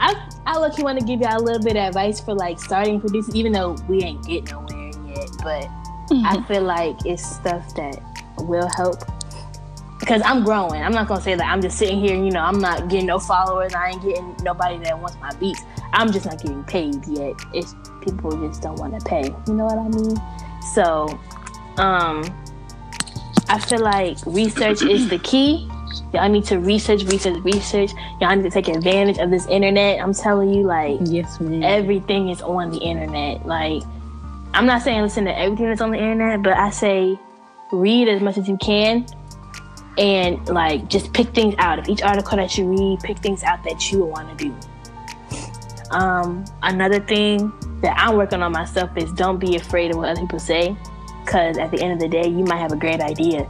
I 0.00 0.28
I 0.46 0.58
look 0.58 0.78
you 0.78 0.84
want 0.84 0.98
to 0.98 1.04
give 1.04 1.20
you 1.20 1.26
a 1.28 1.38
little 1.38 1.62
bit 1.62 1.76
of 1.76 1.88
advice 1.88 2.20
for 2.20 2.34
like 2.34 2.58
starting 2.58 3.00
producing, 3.00 3.36
even 3.36 3.52
though 3.52 3.76
we 3.88 4.02
ain't 4.02 4.24
get 4.26 4.50
nowhere 4.50 4.90
yet. 5.06 5.28
But 5.42 5.68
I 6.24 6.44
feel 6.48 6.62
like 6.62 7.06
it's 7.06 7.24
stuff 7.24 7.74
that 7.76 8.00
will 8.38 8.68
help 8.76 9.04
because 10.02 10.20
I'm 10.24 10.42
growing. 10.42 10.82
I'm 10.82 10.92
not 10.92 11.06
gonna 11.06 11.20
say 11.20 11.36
that 11.36 11.46
I'm 11.46 11.62
just 11.62 11.78
sitting 11.78 12.00
here. 12.00 12.16
You 12.16 12.30
know, 12.30 12.40
I'm 12.40 12.58
not 12.58 12.88
getting 12.88 13.06
no 13.06 13.20
followers. 13.20 13.72
I 13.72 13.90
ain't 13.90 14.02
getting 14.02 14.36
nobody 14.42 14.78
that 14.84 14.98
wants 14.98 15.16
my 15.20 15.32
beats. 15.34 15.62
I'm 15.92 16.10
just 16.10 16.26
not 16.26 16.42
getting 16.42 16.64
paid 16.64 17.06
yet. 17.06 17.34
It's 17.54 17.76
people 18.00 18.32
just 18.48 18.62
don't 18.62 18.80
want 18.80 18.98
to 18.98 19.06
pay. 19.06 19.32
You 19.46 19.54
know 19.54 19.66
what 19.66 19.78
I 19.78 19.88
mean? 19.88 20.16
So, 20.74 21.06
um, 21.80 22.24
I 23.48 23.60
feel 23.60 23.80
like 23.80 24.18
research 24.26 24.82
is 24.82 25.08
the 25.08 25.18
key. 25.18 25.70
Y'all 26.12 26.28
need 26.28 26.44
to 26.44 26.58
research, 26.58 27.04
research, 27.04 27.38
research. 27.42 27.92
Y'all 28.20 28.34
need 28.34 28.42
to 28.42 28.50
take 28.50 28.68
advantage 28.68 29.18
of 29.18 29.30
this 29.30 29.46
internet. 29.46 30.00
I'm 30.00 30.14
telling 30.14 30.52
you, 30.52 30.62
like, 30.64 30.98
yes 31.04 31.40
man 31.40 31.62
everything 31.62 32.28
is 32.28 32.42
on 32.42 32.70
the 32.70 32.78
internet. 32.78 33.46
Like, 33.46 33.82
I'm 34.54 34.66
not 34.66 34.82
saying 34.82 35.02
listen 35.02 35.24
to 35.24 35.38
everything 35.38 35.66
that's 35.68 35.80
on 35.80 35.90
the 35.90 35.98
internet, 35.98 36.42
but 36.42 36.54
I 36.56 36.70
say 36.70 37.18
read 37.72 38.08
as 38.08 38.20
much 38.20 38.36
as 38.36 38.48
you 38.48 38.56
can 38.58 39.06
and 39.98 40.46
like 40.48 40.88
just 40.88 41.12
pick 41.12 41.28
things 41.28 41.54
out. 41.58 41.78
If 41.78 41.88
each 41.88 42.02
article 42.02 42.36
that 42.36 42.56
you 42.56 42.66
read, 42.66 43.00
pick 43.00 43.18
things 43.18 43.42
out 43.42 43.62
that 43.64 43.90
you 43.90 44.04
want 44.04 44.36
to 44.36 44.44
do. 44.44 44.54
Um, 45.90 46.44
another 46.62 47.00
thing 47.00 47.52
that 47.82 47.94
I'm 47.98 48.16
working 48.16 48.42
on 48.42 48.52
myself 48.52 48.96
is 48.96 49.12
don't 49.12 49.38
be 49.38 49.56
afraid 49.56 49.90
of 49.90 49.98
what 49.98 50.08
other 50.08 50.20
people 50.20 50.38
say, 50.38 50.76
because 51.24 51.58
at 51.58 51.70
the 51.70 51.82
end 51.82 51.92
of 51.92 51.98
the 51.98 52.08
day, 52.08 52.26
you 52.26 52.44
might 52.44 52.58
have 52.58 52.72
a 52.72 52.76
great 52.76 53.00
idea, 53.00 53.46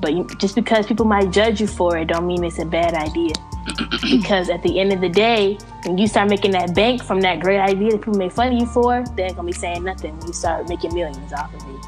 but 0.00 0.14
you, 0.14 0.26
just 0.38 0.54
because 0.54 0.86
people 0.86 1.06
might 1.06 1.30
judge 1.30 1.60
you 1.60 1.66
for 1.66 1.96
it, 1.96 2.06
don't 2.06 2.26
mean 2.26 2.42
it's 2.44 2.58
a 2.58 2.64
bad 2.64 2.94
idea. 2.94 3.32
because 4.10 4.48
at 4.48 4.62
the 4.62 4.80
end 4.80 4.92
of 4.92 5.00
the 5.00 5.08
day, 5.08 5.58
when 5.84 5.98
you 5.98 6.06
start 6.06 6.28
making 6.28 6.52
that 6.52 6.74
bank 6.74 7.02
from 7.02 7.20
that 7.20 7.40
great 7.40 7.58
idea 7.60 7.90
that 7.90 7.98
people 7.98 8.14
make 8.14 8.32
fun 8.32 8.52
of 8.54 8.58
you 8.58 8.66
for, 8.66 9.04
they 9.16 9.24
ain't 9.24 9.36
gonna 9.36 9.46
be 9.46 9.52
saying 9.52 9.84
nothing 9.84 10.16
when 10.18 10.26
you 10.26 10.32
start 10.32 10.68
making 10.68 10.94
millions 10.94 11.32
off 11.32 11.52
of 11.54 11.62
it. 11.74 11.86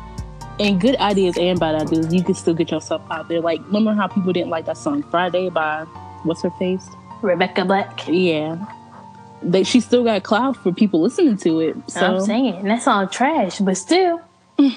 and 0.61 0.81
good 0.81 0.97
ideas 0.97 1.37
and 1.39 1.59
bad 1.59 1.75
ideas 1.75 2.13
you 2.13 2.23
can 2.23 2.35
still 2.35 2.53
get 2.55 2.71
yourself 2.71 3.01
out 3.11 3.27
there 3.29 3.41
like 3.41 3.59
remember 3.67 3.95
how 3.95 4.07
people 4.07 4.33
didn't 4.35 4.51
like 4.51 4.67
that 4.67 4.77
song 4.77 5.03
friday 5.05 5.49
by 5.49 5.83
what's 6.25 6.43
her 6.43 6.51
face 6.53 6.87
Rebecca 7.23 7.65
Black. 7.65 8.07
yeah 8.07 8.63
they 9.43 9.65
she 9.65 9.81
still 9.81 10.05
got 10.05 10.23
clout 10.23 10.57
for 10.57 10.71
people 10.73 11.01
listening 11.01 11.37
to 11.39 11.61
it 11.61 11.77
so 11.89 12.01
I'm 12.01 12.21
saying 12.21 12.65
that 12.65 12.83
song 12.83 13.09
trash, 13.09 13.59
but 13.59 13.77
still, 13.77 14.21
she 14.59 14.75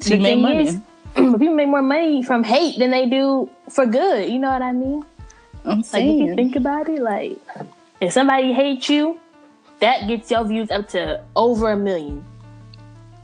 the 0.00 0.16
made 0.16 0.22
thing 0.22 0.42
money 0.42 0.66
is, 0.68 0.80
people 1.14 1.54
make 1.54 1.68
more 1.68 1.82
money 1.82 2.22
from 2.22 2.44
hate 2.44 2.78
than 2.78 2.90
they 2.90 3.06
do 3.06 3.50
for 3.70 3.86
good. 3.86 4.30
You 4.30 4.38
know 4.38 4.50
what 4.50 4.62
I 4.62 4.72
mean? 4.72 5.04
i'm 5.64 5.78
Like 5.92 6.04
if 6.04 6.28
you 6.28 6.34
think 6.34 6.56
about 6.56 6.88
it, 6.88 7.00
like 7.00 7.38
if 8.00 8.12
somebody 8.12 8.52
hates 8.52 8.88
you, 8.88 9.18
that 9.80 10.08
gets 10.08 10.30
your 10.30 10.44
views 10.44 10.70
up 10.70 10.88
to 10.90 11.22
over 11.36 11.70
a 11.70 11.76
million. 11.76 12.24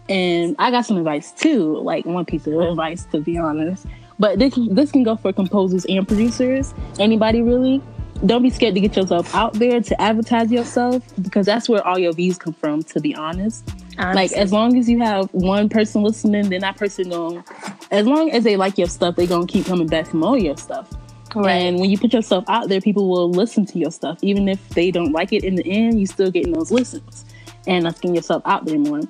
And 0.08 0.54
I 0.58 0.70
got 0.70 0.84
some 0.84 0.98
advice 0.98 1.32
too, 1.32 1.78
like 1.78 2.04
one 2.04 2.24
piece 2.24 2.46
of 2.46 2.54
advice 2.60 3.04
to 3.06 3.20
be 3.20 3.38
honest. 3.38 3.86
But 4.18 4.38
this 4.38 4.54
this 4.70 4.92
can 4.92 5.02
go 5.02 5.16
for 5.16 5.32
composers 5.32 5.84
and 5.86 6.06
producers. 6.06 6.74
Anybody 6.98 7.42
really. 7.42 7.82
Don't 8.26 8.42
be 8.42 8.48
scared 8.48 8.74
to 8.74 8.80
get 8.80 8.96
yourself 8.96 9.34
out 9.34 9.54
there 9.54 9.80
to 9.80 10.00
advertise 10.00 10.50
yourself 10.50 11.02
because 11.20 11.44
that's 11.44 11.68
where 11.68 11.86
all 11.86 11.98
your 11.98 12.12
views 12.12 12.38
come 12.38 12.54
from, 12.54 12.82
to 12.84 13.00
be 13.00 13.14
honest. 13.14 13.68
Like 13.98 14.32
as 14.32 14.52
long 14.52 14.76
as 14.78 14.88
you 14.88 14.98
have 15.00 15.28
one 15.32 15.68
person 15.68 16.02
listening, 16.02 16.48
then 16.48 16.60
that 16.60 16.76
person 16.76 17.10
going 17.10 17.44
as 17.90 18.06
long 18.06 18.30
as 18.30 18.44
they 18.44 18.56
like 18.56 18.78
your 18.78 18.88
stuff, 18.88 19.16
they 19.16 19.26
gonna 19.26 19.46
keep 19.46 19.66
coming 19.66 19.86
back 19.86 20.06
for 20.06 20.16
more 20.16 20.36
of 20.36 20.42
your 20.42 20.56
stuff. 20.56 20.90
And 21.36 21.80
when 21.80 21.90
you 21.90 21.98
put 21.98 22.12
yourself 22.12 22.44
out 22.48 22.68
there, 22.68 22.80
people 22.80 23.08
will 23.08 23.30
listen 23.30 23.66
to 23.66 23.78
your 23.78 23.90
stuff. 23.90 24.18
Even 24.22 24.48
if 24.48 24.68
they 24.70 24.90
don't 24.90 25.12
like 25.12 25.32
it 25.32 25.42
in 25.42 25.56
the 25.56 25.66
end, 25.66 25.98
you 25.98 26.06
still 26.06 26.30
getting 26.30 26.52
those 26.52 26.70
listens. 26.70 27.24
And 27.66 27.86
that's 27.86 27.98
getting 28.00 28.14
yourself 28.14 28.42
out 28.46 28.66
there 28.66 28.78
more. 28.78 29.00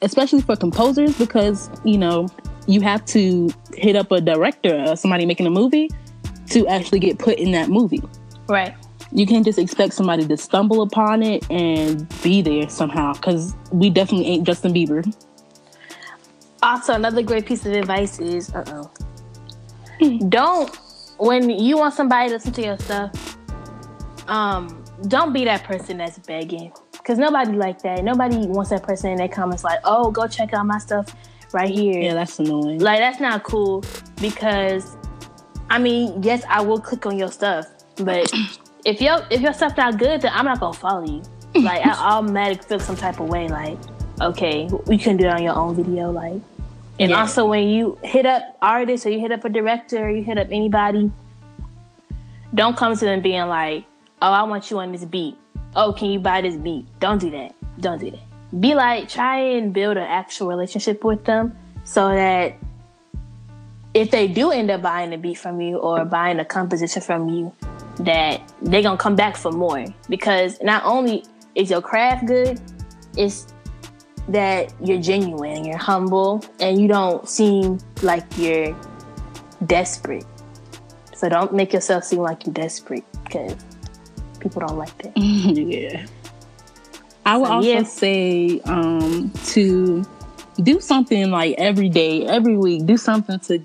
Especially 0.00 0.40
for 0.40 0.56
composers, 0.56 1.16
because 1.18 1.70
you 1.84 1.98
know, 1.98 2.28
you 2.66 2.80
have 2.80 3.04
to 3.06 3.50
hit 3.74 3.96
up 3.96 4.10
a 4.12 4.20
director 4.20 4.84
or 4.86 4.96
somebody 4.96 5.26
making 5.26 5.46
a 5.46 5.50
movie 5.50 5.90
to 6.50 6.66
actually 6.68 7.00
get 7.00 7.18
put 7.18 7.38
in 7.38 7.52
that 7.52 7.68
movie. 7.68 8.02
right. 8.48 8.74
You 9.14 9.26
can't 9.26 9.44
just 9.44 9.58
expect 9.58 9.94
somebody 9.94 10.26
to 10.26 10.36
stumble 10.36 10.82
upon 10.82 11.22
it 11.22 11.48
and 11.50 12.06
be 12.22 12.42
there 12.42 12.68
somehow, 12.68 13.14
because 13.14 13.54
we 13.72 13.88
definitely 13.88 14.26
ain't 14.26 14.44
Justin 14.44 14.74
Bieber. 14.74 15.02
Also, 16.62 16.94
another 16.94 17.22
great 17.22 17.46
piece 17.46 17.64
of 17.64 17.72
advice 17.72 18.18
is, 18.18 18.52
uh 18.54 18.64
oh, 18.68 20.18
don't 20.28 20.76
when 21.18 21.48
you 21.48 21.78
want 21.78 21.94
somebody 21.94 22.28
to 22.28 22.34
listen 22.34 22.52
to 22.52 22.62
your 22.62 22.78
stuff, 22.78 23.38
um, 24.26 24.84
don't 25.06 25.32
be 25.32 25.44
that 25.44 25.62
person 25.64 25.98
that's 25.98 26.18
begging, 26.18 26.72
because 26.92 27.18
nobody 27.18 27.52
like 27.52 27.82
that. 27.82 28.02
Nobody 28.02 28.46
wants 28.46 28.70
that 28.70 28.82
person 28.82 29.10
in 29.10 29.16
their 29.18 29.28
comments 29.28 29.62
like, 29.62 29.78
oh, 29.84 30.10
go 30.10 30.26
check 30.26 30.52
out 30.52 30.66
my 30.66 30.78
stuff 30.78 31.14
right 31.52 31.70
here. 31.70 32.00
Yeah, 32.00 32.14
that's 32.14 32.38
annoying. 32.38 32.80
Like 32.80 32.98
that's 32.98 33.20
not 33.20 33.44
cool 33.44 33.84
because 34.20 34.96
I 35.70 35.78
mean, 35.78 36.22
yes, 36.22 36.42
I 36.48 36.60
will 36.62 36.80
click 36.80 37.06
on 37.06 37.18
your 37.18 37.30
stuff, 37.30 37.66
but 37.96 38.32
if 38.84 39.00
your 39.00 39.20
if 39.30 39.40
your 39.40 39.52
stuff 39.52 39.76
not 39.76 39.98
good, 39.98 40.20
then 40.22 40.32
I'm 40.34 40.44
not 40.44 40.60
gonna 40.60 40.72
follow 40.74 41.04
you. 41.06 41.22
Like 41.54 41.86
I 41.86 41.92
automatically 41.92 42.66
feel 42.66 42.80
some 42.80 42.96
type 42.96 43.20
of 43.20 43.28
way. 43.28 43.46
Like, 43.48 43.78
okay, 44.20 44.64
you 44.88 44.98
couldn't 44.98 45.18
do 45.18 45.26
it 45.26 45.32
on 45.32 45.42
your 45.42 45.54
own 45.54 45.76
video. 45.76 46.10
Like, 46.10 46.40
And 46.98 47.10
Yeah. 47.10 47.20
also 47.20 47.46
when 47.46 47.68
you 47.68 47.96
hit 48.02 48.26
up 48.26 48.42
artists 48.62 49.06
or 49.06 49.10
you 49.10 49.20
hit 49.20 49.30
up 49.32 49.44
a 49.44 49.48
director 49.48 50.04
or 50.04 50.10
you 50.10 50.22
hit 50.22 50.36
up 50.38 50.48
anybody, 50.50 51.10
don't 52.54 52.76
come 52.76 52.96
to 52.96 53.04
them 53.04 53.20
being 53.20 53.46
like, 53.48 53.84
"Oh, 54.22 54.30
I 54.32 54.42
want 54.44 54.70
you 54.70 54.78
on 54.80 54.92
this 54.92 55.04
beat. 55.04 55.36
Oh, 55.76 55.92
can 55.92 56.10
you 56.10 56.18
buy 56.20 56.40
this 56.40 56.56
beat?" 56.56 56.86
Don't 57.00 57.20
do 57.20 57.30
that. 57.30 57.54
Don't 57.80 57.98
do 58.00 58.10
that. 58.10 58.20
Be 58.60 58.74
like, 58.74 59.08
try 59.08 59.38
and 59.38 59.72
build 59.72 59.96
an 59.96 60.04
actual 60.04 60.46
relationship 60.48 61.02
with 61.04 61.24
them 61.24 61.56
so 61.84 62.08
that 62.14 62.54
if 63.94 64.10
they 64.10 64.26
do 64.28 64.50
end 64.50 64.70
up 64.70 64.82
buying 64.82 65.12
a 65.12 65.18
beat 65.18 65.38
from 65.38 65.60
you 65.60 65.78
or 65.78 66.04
buying 66.04 66.38
a 66.38 66.44
composition 66.44 67.02
from 67.02 67.28
you, 67.28 67.52
that 68.00 68.52
they're 68.62 68.82
gonna 68.82 68.96
come 68.96 69.16
back 69.16 69.36
for 69.36 69.52
more. 69.52 69.84
Because 70.08 70.60
not 70.62 70.84
only 70.84 71.24
is 71.54 71.70
your 71.70 71.80
craft 71.82 72.26
good, 72.26 72.60
it's 73.16 73.46
that 74.28 74.72
you're 74.82 75.00
genuine 75.00 75.58
and 75.58 75.66
you're 75.66 75.76
humble 75.76 76.42
and 76.60 76.80
you 76.80 76.88
don't 76.88 77.28
seem 77.28 77.78
like 78.02 78.24
you're 78.36 78.76
desperate. 79.66 80.24
So 81.14 81.28
don't 81.28 81.52
make 81.52 81.72
yourself 81.72 82.04
seem 82.04 82.20
like 82.20 82.46
you're 82.46 82.54
desperate 82.54 83.04
because 83.24 83.54
people 84.40 84.60
don't 84.66 84.76
like 84.76 84.96
that. 84.98 85.16
yeah. 85.16 86.06
I 87.26 87.36
would 87.36 87.46
So, 87.46 87.52
also 87.52 87.68
yeah. 87.68 87.82
say 87.82 88.60
um, 88.64 89.30
to 89.46 90.04
do 90.62 90.80
something 90.80 91.30
like 91.30 91.54
every 91.58 91.88
day, 91.88 92.26
every 92.26 92.56
week. 92.56 92.86
Do 92.86 92.96
something 92.96 93.38
to 93.40 93.62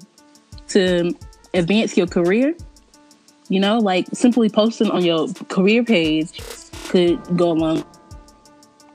to 0.69 1.13
advance 1.53 1.97
your 1.97 2.07
career. 2.07 2.55
You 3.49 3.59
know, 3.59 3.79
like 3.79 4.07
simply 4.13 4.49
posting 4.49 4.89
on 4.91 5.03
your 5.03 5.27
career 5.49 5.83
page 5.83 6.39
could 6.89 7.19
go 7.35 7.51
along. 7.51 7.83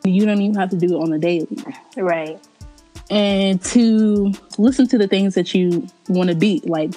You 0.04 0.24
don't 0.26 0.40
even 0.40 0.54
have 0.56 0.70
to 0.70 0.76
do 0.76 0.96
it 0.96 1.02
on 1.02 1.12
a 1.12 1.18
daily. 1.18 1.58
Right. 1.96 2.38
and 3.10 3.60
to 3.62 4.32
listen 4.58 4.88
to 4.88 4.98
the 4.98 5.06
things 5.06 5.34
that 5.34 5.54
you 5.54 5.86
want 6.08 6.30
to 6.30 6.36
be. 6.36 6.62
Like, 6.64 6.92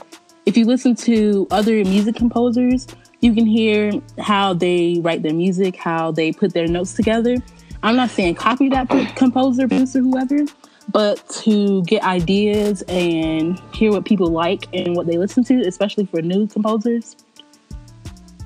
if 0.46 0.56
you 0.56 0.66
listen 0.66 0.96
to 0.98 1.48
other 1.52 1.84
music 1.84 2.16
composers, 2.16 2.88
you 3.22 3.34
can 3.34 3.46
hear 3.46 3.92
how 4.20 4.54
they 4.54 5.00
write 5.02 5.24
their 5.24 5.34
music, 5.34 5.76
how 5.76 6.12
they 6.12 6.32
put 6.32 6.54
their 6.54 6.68
notes 6.68 6.94
together. 6.94 7.38
I'm 7.84 7.96
not 7.96 8.10
saying 8.10 8.36
copy 8.36 8.70
that 8.70 8.90
composer, 9.16 9.68
producer, 9.68 10.00
whoever, 10.00 10.46
but 10.92 11.28
to 11.44 11.84
get 11.84 12.04
ideas 12.04 12.84
and 12.84 13.60
hear 13.74 13.92
what 13.92 14.06
people 14.06 14.28
like 14.28 14.68
and 14.74 14.96
what 14.96 15.08
they 15.08 15.18
listen 15.18 15.44
to, 15.46 15.62
especially 15.62 16.06
for 16.06 16.22
new 16.22 16.48
composers. 16.48 17.16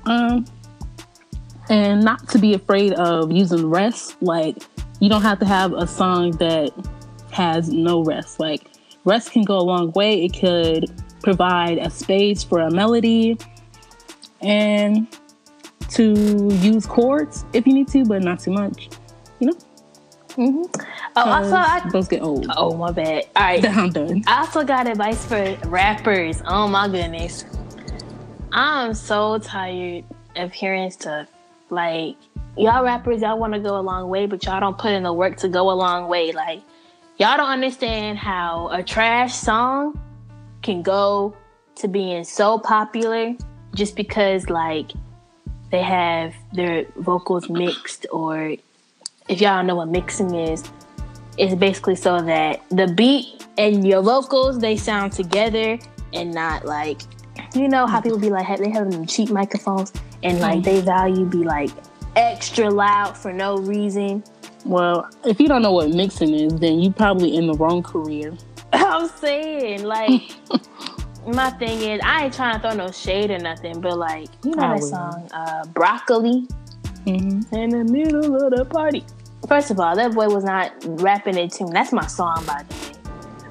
Um, 0.06 0.44
and 1.68 2.02
not 2.02 2.28
to 2.30 2.38
be 2.38 2.54
afraid 2.54 2.92
of 2.94 3.30
using 3.30 3.70
rest. 3.70 4.20
Like, 4.20 4.56
you 5.00 5.08
don't 5.08 5.22
have 5.22 5.38
to 5.40 5.46
have 5.46 5.72
a 5.72 5.86
song 5.86 6.32
that 6.32 6.72
has 7.32 7.70
no 7.70 8.04
rest. 8.04 8.38
Like 8.38 8.68
rest 9.04 9.32
can 9.32 9.42
go 9.42 9.58
a 9.58 9.62
long 9.62 9.90
way. 9.92 10.24
It 10.24 10.38
could 10.38 10.86
provide 11.22 11.78
a 11.78 11.90
space 11.90 12.44
for 12.44 12.60
a 12.60 12.70
melody 12.70 13.36
and 14.40 15.06
to 15.90 16.48
use 16.60 16.86
chords 16.86 17.44
if 17.52 17.66
you 17.66 17.74
need 17.74 17.88
to, 17.88 18.04
but 18.04 18.22
not 18.22 18.40
too 18.40 18.52
much. 18.52 18.90
You 19.40 19.48
know? 19.48 20.70
Oh, 21.14 21.30
also, 21.30 21.56
I, 21.56 21.82
those 21.92 22.08
get 22.08 22.22
old. 22.22 22.46
oh 22.56 22.74
my 22.76 22.90
bad. 22.90 23.26
All 23.36 23.42
right. 23.42 23.64
I'm 23.76 23.90
done. 23.90 24.22
I 24.26 24.40
also 24.40 24.64
got 24.64 24.86
advice 24.86 25.26
for 25.26 25.58
rappers. 25.66 26.42
Oh 26.46 26.68
my 26.68 26.88
goodness. 26.88 27.44
I'm 28.52 28.92
so 28.92 29.38
tired 29.38 30.04
of 30.36 30.52
hearing 30.52 30.90
stuff 30.90 31.28
like 31.70 32.16
y'all 32.56 32.84
rappers, 32.84 33.22
y'all 33.22 33.38
want 33.38 33.54
to 33.54 33.58
go 33.58 33.78
a 33.78 33.80
long 33.80 34.10
way, 34.10 34.26
but 34.26 34.44
y'all 34.44 34.60
don't 34.60 34.76
put 34.76 34.92
in 34.92 35.02
the 35.02 35.12
work 35.12 35.38
to 35.38 35.48
go 35.48 35.70
a 35.70 35.72
long 35.72 36.08
way. 36.08 36.32
Like 36.32 36.60
y'all 37.16 37.38
don't 37.38 37.48
understand 37.48 38.18
how 38.18 38.68
a 38.68 38.82
trash 38.82 39.34
song 39.34 39.98
can 40.62 40.82
go 40.82 41.34
to 41.76 41.88
being 41.88 42.24
so 42.24 42.58
popular 42.58 43.34
just 43.74 43.96
because 43.96 44.50
like 44.50 44.92
they 45.70 45.82
have 45.82 46.34
their 46.52 46.84
vocals 46.96 47.48
mixed 47.48 48.06
or 48.12 48.54
if 49.28 49.40
y'all 49.40 49.64
know 49.64 49.76
what 49.76 49.88
mixing 49.88 50.34
is, 50.34 50.62
it's 51.38 51.54
basically 51.54 51.96
so 51.96 52.20
that 52.20 52.62
the 52.68 52.88
beat 52.88 53.46
and 53.56 53.88
your 53.88 54.02
vocals 54.02 54.58
they 54.58 54.76
sound 54.76 55.12
together 55.12 55.78
and 56.12 56.34
not 56.34 56.66
like 56.66 57.00
you 57.56 57.68
know 57.68 57.86
how 57.86 58.00
people 58.00 58.18
be 58.18 58.30
like 58.30 58.58
they 58.58 58.70
have 58.70 58.90
them 58.90 59.06
cheap 59.06 59.30
microphones 59.30 59.92
and 60.22 60.40
like 60.40 60.62
they 60.62 60.80
value 60.80 61.24
be 61.26 61.38
like 61.44 61.70
extra 62.16 62.70
loud 62.70 63.16
for 63.16 63.32
no 63.32 63.56
reason. 63.58 64.22
Well, 64.64 65.08
if 65.24 65.40
you 65.40 65.48
don't 65.48 65.62
know 65.62 65.72
what 65.72 65.90
mixing 65.90 66.32
is, 66.34 66.54
then 66.54 66.78
you 66.80 66.92
probably 66.92 67.36
in 67.36 67.46
the 67.48 67.54
wrong 67.54 67.82
career. 67.82 68.36
I'm 68.72 69.08
saying 69.08 69.84
like 69.84 70.34
my 71.26 71.50
thing 71.50 71.80
is 71.82 72.00
I 72.04 72.24
ain't 72.24 72.34
trying 72.34 72.54
to 72.54 72.60
throw 72.60 72.74
no 72.74 72.90
shade 72.90 73.30
or 73.30 73.38
nothing, 73.38 73.80
but 73.80 73.98
like 73.98 74.28
you 74.44 74.54
know 74.54 74.62
I 74.62 74.68
that 74.74 74.80
will. 74.80 74.88
song 74.88 75.28
uh, 75.32 75.64
broccoli 75.66 76.46
Mm-hmm. 77.06 77.52
in 77.52 77.70
the 77.70 77.82
middle 77.84 78.36
of 78.36 78.52
the 78.52 78.64
party. 78.64 79.04
First 79.48 79.72
of 79.72 79.80
all, 79.80 79.96
that 79.96 80.14
boy 80.14 80.28
was 80.28 80.44
not 80.44 80.72
rapping 80.84 81.36
in 81.36 81.48
tune. 81.50 81.70
That's 81.72 81.92
my 81.92 82.06
song, 82.06 82.44
by 82.46 82.62
the 82.62 82.74
way. 82.76 82.92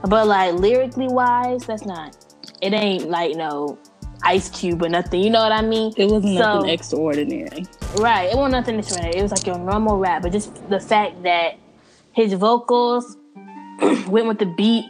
But 0.07 0.27
like 0.27 0.53
lyrically 0.53 1.09
wise, 1.09 1.65
that's 1.65 1.85
not. 1.85 2.15
It 2.61 2.71
ain't 2.71 3.09
like 3.09 3.35
no 3.35 3.77
Ice 4.23 4.49
Cube 4.49 4.81
or 4.84 4.89
nothing. 4.89 5.21
You 5.23 5.29
know 5.29 5.39
what 5.41 5.51
I 5.51 5.62
mean? 5.62 5.93
It 5.97 6.05
wasn't 6.05 6.38
So- 6.38 6.55
nothing 6.55 6.69
extraordinary. 6.69 7.65
Right. 7.97 8.29
It 8.31 8.36
wasn't 8.36 8.53
nothing 8.53 8.79
extraordinary. 8.79 9.17
It 9.19 9.21
was 9.23 9.31
like 9.31 9.45
your 9.45 9.57
normal 9.57 9.97
rap, 9.97 10.21
but 10.21 10.31
just 10.31 10.69
the 10.69 10.79
fact 10.79 11.23
that 11.23 11.55
his 12.13 12.34
vocals 12.34 13.17
went 14.07 14.27
with 14.27 14.39
the 14.39 14.45
beat. 14.57 14.86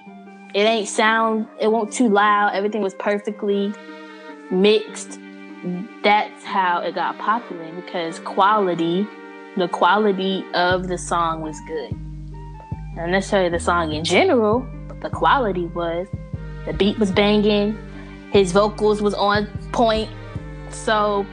It 0.54 0.62
ain't 0.64 0.88
sound. 0.90 1.48
It 1.62 1.72
won't 1.72 1.94
too 1.94 2.10
loud. 2.10 2.54
Everything 2.54 2.82
was 2.82 2.94
perfectly 2.96 3.74
mixed. 4.50 5.20
That's 6.04 6.44
how 6.44 6.82
it 6.82 6.96
got 6.96 7.18
popular 7.20 7.72
because 7.76 8.20
quality, 8.20 9.08
the 9.56 9.68
quality 9.68 10.44
of 10.54 10.88
the 10.88 10.98
song 10.98 11.42
was 11.42 11.58
good. 11.68 11.92
Not 12.96 13.10
necessarily 13.10 13.50
the 13.50 13.60
song 13.60 13.94
in 13.94 14.04
general, 14.04 14.66
but 14.88 15.00
the 15.02 15.10
quality 15.10 15.68
was. 15.68 16.08
The 16.66 16.74
beat 16.74 17.00
was 17.00 17.12
banging. 17.12 17.78
His 18.32 18.52
vocals 18.52 19.02
was 19.02 19.14
on 19.14 19.48
point. 19.72 20.10
So 20.70 21.26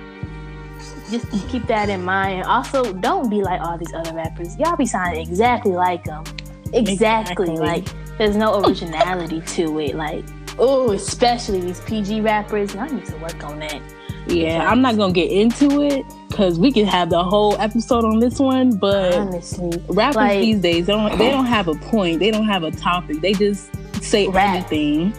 just 1.11 1.31
keep 1.49 1.67
that 1.67 1.89
in 1.89 2.05
mind. 2.05 2.45
Also, 2.45 2.93
don't 2.93 3.29
be 3.31 3.43
like 3.43 3.61
all 3.61 3.79
these 3.79 3.93
other 3.95 4.13
rappers. 4.15 4.57
Y'all 4.59 4.77
be 4.77 4.87
sounding 4.87 5.21
exactly 5.21 5.73
like 5.73 6.05
them. 6.05 6.25
Exactly. 6.73 7.51
Exactly. 7.53 7.57
Like 7.57 8.19
there's 8.19 8.37
no 8.37 8.61
originality 8.63 9.41
to 9.41 9.79
it. 9.81 9.95
Like 9.95 10.25
oh, 10.59 10.93
especially 10.93 11.61
these 11.61 11.81
PG 11.81 12.21
rappers. 12.21 12.75
I 12.77 12.89
need 12.89 13.07
to 13.07 13.17
work 13.19 13.43
on 13.45 13.61
that. 13.61 13.81
Yeah, 14.27 14.69
I'm 14.71 14.83
not 14.83 14.97
gonna 14.99 15.13
get 15.15 15.31
into 15.31 15.81
it 15.81 16.05
because 16.29 16.59
we 16.59 16.71
could 16.71 16.87
have 16.87 17.09
the 17.09 17.23
whole 17.25 17.57
episode 17.59 18.05
on 18.05 18.19
this 18.19 18.39
one. 18.39 18.77
But 18.77 19.15
Honestly, 19.15 19.83
rappers 19.89 20.17
like- 20.17 20.41
these 20.41 20.61
days 20.61 20.87
they 20.87 20.93
don't 20.93 21.17
they 21.17 21.31
don't 21.31 21.47
have 21.47 21.69
a 21.69 21.75
point. 21.75 22.19
They 22.19 22.31
don't 22.31 22.45
have 22.45 22.65
a 22.65 22.71
topic. 22.71 23.21
They 23.21 23.33
just 23.33 23.71
say 24.03 24.29
Rap. 24.29 24.57
anything. 24.57 25.15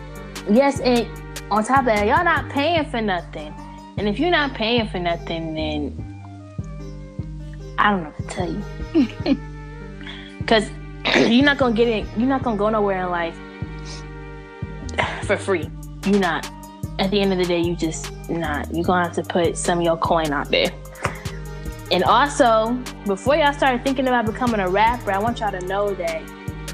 yes, 0.49 0.79
and 0.81 1.07
on 1.51 1.63
top 1.63 1.79
of 1.79 1.85
that, 1.85 2.05
y'all 2.05 2.23
not 2.23 2.49
paying 2.49 2.85
for 2.89 3.01
nothing. 3.01 3.53
And 3.97 4.07
if 4.07 4.19
you're 4.19 4.31
not 4.31 4.53
paying 4.53 4.87
for 4.87 4.99
nothing, 4.99 5.55
then 5.55 6.05
I 7.77 7.91
don't 7.91 8.03
know 8.03 8.09
what 8.09 8.29
to 8.29 8.35
tell 8.35 8.51
you. 8.51 9.37
Because 10.39 10.67
you're 11.31 11.45
not 11.45 11.59
gonna 11.59 11.75
get 11.75 11.87
it. 11.87 12.07
You're 12.17 12.27
not 12.27 12.41
gonna 12.41 12.57
go 12.57 12.69
nowhere 12.69 13.03
in 13.03 13.11
life 13.11 13.37
for 15.23 15.37
free. 15.37 15.69
You're 16.07 16.19
not. 16.19 16.49
At 16.97 17.11
the 17.11 17.21
end 17.21 17.31
of 17.31 17.37
the 17.37 17.45
day, 17.45 17.59
you 17.59 17.75
just 17.75 18.11
not. 18.29 18.73
You're 18.73 18.83
gonna 18.83 19.05
have 19.05 19.15
to 19.15 19.23
put 19.23 19.55
some 19.55 19.77
of 19.77 19.83
your 19.85 19.95
coin 19.97 20.31
out 20.31 20.49
there. 20.49 20.71
And 21.91 22.03
also, 22.03 22.73
before 23.05 23.35
y'all 23.35 23.53
start 23.53 23.83
thinking 23.83 24.07
about 24.07 24.25
becoming 24.25 24.59
a 24.59 24.67
rapper, 24.67 25.11
I 25.11 25.19
want 25.19 25.39
y'all 25.39 25.51
to 25.51 25.63
know 25.67 25.93
that 25.93 26.23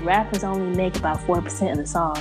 rappers 0.02 0.46
only 0.46 0.74
make 0.76 0.96
about 0.96 1.22
four 1.26 1.42
percent 1.42 1.72
of 1.72 1.78
the 1.78 1.86
song. 1.86 2.16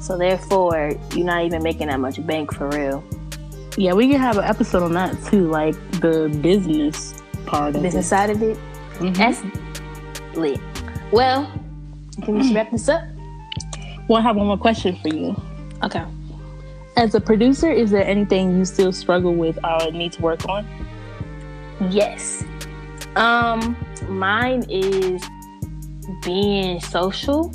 So 0.00 0.16
therefore, 0.16 0.92
you're 1.14 1.26
not 1.26 1.44
even 1.44 1.62
making 1.62 1.88
that 1.88 2.00
much 2.00 2.24
bank 2.26 2.54
for 2.54 2.68
real. 2.70 3.04
Yeah, 3.76 3.92
we 3.92 4.08
can 4.08 4.18
have 4.18 4.38
an 4.38 4.44
episode 4.44 4.82
on 4.82 4.92
that 4.94 5.16
too, 5.26 5.48
like 5.48 5.74
the 6.00 6.28
business 6.42 7.14
part 7.46 7.76
of 7.76 7.82
Business 7.82 8.06
it. 8.06 8.08
side 8.08 8.30
of 8.30 8.42
it, 8.42 8.58
Mhm. 8.98 9.16
that's 9.16 9.42
lit. 10.36 10.60
Well, 11.12 11.50
can 12.22 12.34
we 12.34 12.42
just 12.42 12.54
wrap 12.54 12.70
this 12.70 12.88
up? 12.88 13.02
Well, 14.08 14.18
I 14.18 14.22
have 14.22 14.36
one 14.36 14.46
more 14.46 14.56
question 14.58 14.96
for 15.02 15.08
you. 15.08 15.40
Okay. 15.84 16.02
As 16.96 17.14
a 17.14 17.20
producer, 17.20 17.70
is 17.70 17.90
there 17.90 18.04
anything 18.04 18.58
you 18.58 18.64
still 18.64 18.92
struggle 18.92 19.34
with 19.34 19.58
or 19.64 19.90
need 19.92 20.12
to 20.12 20.22
work 20.22 20.48
on? 20.48 20.66
Yes. 21.90 22.44
Um, 23.16 23.76
mine 24.08 24.64
is 24.68 25.22
being 26.24 26.80
social. 26.80 27.52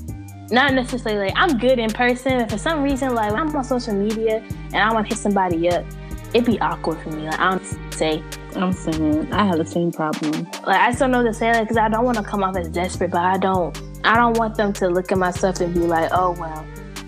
Not 0.51 0.73
necessarily 0.73 1.27
like 1.27 1.34
I'm 1.36 1.58
good 1.58 1.79
in 1.79 1.89
person, 1.89 2.39
but 2.39 2.51
for 2.51 2.58
some 2.58 2.84
reason, 2.84 3.15
like 3.15 3.31
when 3.31 3.41
I'm 3.41 3.55
on 3.55 3.63
social 3.63 3.93
media 3.93 4.43
and 4.73 4.75
I 4.75 4.93
want 4.93 5.08
to 5.08 5.15
hit 5.15 5.21
somebody 5.21 5.69
up, 5.69 5.86
it'd 6.34 6.45
be 6.45 6.60
awkward 6.60 6.99
for 6.99 7.10
me. 7.10 7.23
Like 7.23 7.39
I 7.39 7.49
don't 7.51 7.93
say, 7.93 8.23
I'm 8.55 8.71
saying 8.71 9.34
I 9.34 9.45
have 9.45 9.58
the 9.58 9.65
same 9.65 9.91
problem. 9.91 10.43
like 10.65 10.81
I 10.81 10.89
just 10.89 10.99
don't 10.99 11.12
know 11.12 11.23
to 11.23 11.34
say, 11.34 11.51
like 11.51 11.63
because 11.63 11.77
I 11.77 11.89
don't 11.89 12.05
want 12.05 12.17
to 12.17 12.23
come 12.23 12.43
off 12.43 12.55
as 12.58 12.69
desperate, 12.69 13.12
but 13.12 13.21
I 13.21 13.38
don't, 13.38 13.75
I 14.03 14.15
don't 14.15 14.38
want 14.38 14.55
them 14.55 14.71
to 14.73 14.88
look 14.88 15.12
at 15.12 15.17
my 15.17 15.31
stuff 15.31 15.62
and 15.62 15.73
be 15.73 15.79
like, 15.81 16.12
oh 16.13 16.31
well, 16.39 16.65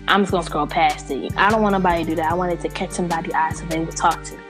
I'm 0.08 0.22
just 0.22 0.32
gonna 0.32 0.44
scroll 0.44 0.66
past 0.66 1.10
it. 1.10 1.36
I 1.36 1.50
don't 1.50 1.62
want 1.62 1.74
nobody 1.74 2.02
to 2.02 2.10
do 2.10 2.16
that. 2.16 2.32
I 2.32 2.34
wanted 2.34 2.60
to 2.60 2.68
catch 2.68 2.90
somebody's 2.90 3.34
eye 3.34 3.52
so 3.52 3.64
they 3.66 3.80
would 3.80 3.96
talk 3.96 4.22
to. 4.24 4.36
me. 4.36 4.42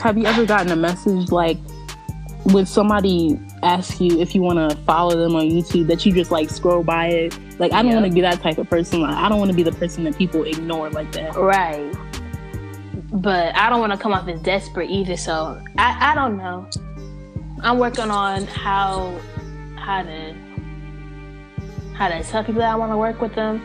Have 0.00 0.18
you 0.18 0.24
ever 0.24 0.44
gotten 0.44 0.72
a 0.72 0.76
message 0.76 1.30
like 1.30 1.58
when 2.46 2.66
somebody 2.66 3.38
asks 3.62 4.00
you 4.00 4.20
if 4.20 4.34
you 4.34 4.42
want 4.42 4.70
to 4.70 4.76
follow 4.84 5.16
them 5.16 5.36
on 5.36 5.44
YouTube 5.44 5.86
that 5.86 6.04
you 6.04 6.12
just 6.12 6.30
like 6.30 6.50
scroll 6.50 6.82
by 6.82 7.08
it? 7.08 7.38
Like 7.58 7.72
I 7.72 7.82
don't 7.82 7.94
want 7.94 8.06
to 8.06 8.12
be 8.12 8.20
that 8.20 8.40
type 8.40 8.58
of 8.58 8.68
person. 8.68 9.02
Like 9.02 9.16
I 9.16 9.28
don't 9.28 9.38
want 9.38 9.50
to 9.50 9.56
be 9.56 9.62
the 9.62 9.72
person 9.72 10.04
that 10.04 10.16
people 10.16 10.44
ignore 10.44 10.90
like 10.90 11.12
that. 11.12 11.36
Right. 11.36 11.94
But 13.12 13.54
I 13.56 13.70
don't 13.70 13.80
want 13.80 13.92
to 13.92 13.98
come 13.98 14.12
off 14.12 14.26
as 14.28 14.40
desperate 14.40 14.90
either. 14.90 15.16
So 15.16 15.62
I, 15.78 16.12
I 16.12 16.14
don't 16.14 16.36
know. 16.36 16.68
I'm 17.62 17.78
working 17.78 18.10
on 18.10 18.46
how 18.46 19.18
how 19.76 20.02
to 20.02 20.34
how 21.94 22.08
to 22.08 22.22
tell 22.24 22.42
people 22.44 22.60
that 22.60 22.72
I 22.72 22.76
want 22.76 22.92
to 22.92 22.96
work 22.96 23.20
with 23.20 23.34
them. 23.34 23.62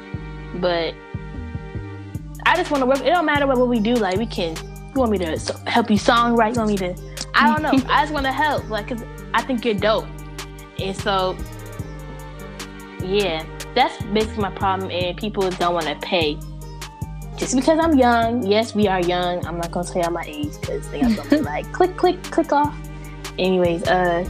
But 0.56 0.94
I 2.46 2.56
just 2.56 2.72
want 2.72 2.82
to 2.82 2.86
work. 2.86 3.00
It 3.00 3.10
don't 3.12 3.26
matter 3.26 3.48
what, 3.48 3.58
what 3.58 3.68
we 3.68 3.80
do. 3.80 3.96
Like 3.96 4.18
we 4.18 4.26
can. 4.26 4.56
You 4.56 5.02
want 5.02 5.12
me 5.12 5.18
to 5.20 5.38
help 5.68 5.90
you 5.90 5.98
songwrite? 5.98 6.56
You 6.56 6.62
want 6.62 6.72
me 6.72 6.78
to? 6.78 6.96
I 7.36 7.52
don't 7.52 7.62
know. 7.62 7.88
I 7.92 8.02
just 8.04 8.14
want 8.14 8.26
to 8.26 8.32
help. 8.32 8.70
Like, 8.70 8.88
cause 8.88 9.04
I 9.34 9.42
think 9.42 9.64
you're 9.64 9.76
dope. 9.76 10.06
And 10.80 10.96
so, 10.96 11.38
yeah, 13.04 13.46
that's 13.76 14.02
basically 14.06 14.42
my 14.42 14.52
problem. 14.52 14.92
And 14.92 15.18
people 15.18 15.50
don't 15.52 15.74
want 15.74 15.88
to 15.88 15.96
pay 15.96 16.40
just 17.40 17.56
because 17.56 17.80
I'm 17.80 17.98
young, 17.98 18.46
yes, 18.46 18.76
we 18.76 18.88
are 18.90 19.00
young. 19.00 19.46
I'm 19.46 19.58
not 19.58 19.72
gonna 19.72 19.88
tell 19.88 20.02
y'all 20.02 20.12
my 20.12 20.26
age 20.28 20.60
because 20.60 20.90
they 20.92 21.02
are 21.02 21.16
gonna 21.16 21.30
be 21.30 21.38
like, 21.42 21.72
click, 21.72 21.96
click, 21.96 22.22
click 22.24 22.52
off. 22.52 22.76
Anyways, 23.38 23.84
uh, 23.84 24.30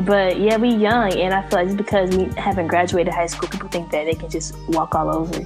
but 0.00 0.38
yeah, 0.38 0.58
we 0.58 0.68
young, 0.68 1.14
and 1.14 1.32
I 1.32 1.48
feel 1.48 1.60
like 1.60 1.68
just 1.68 1.78
because 1.78 2.14
we 2.14 2.24
haven't 2.38 2.66
graduated 2.66 3.14
high 3.14 3.28
school, 3.28 3.48
people 3.48 3.70
think 3.70 3.90
that 3.92 4.04
they 4.04 4.14
can 4.14 4.28
just 4.28 4.54
walk 4.68 4.94
all 4.94 5.08
over. 5.08 5.42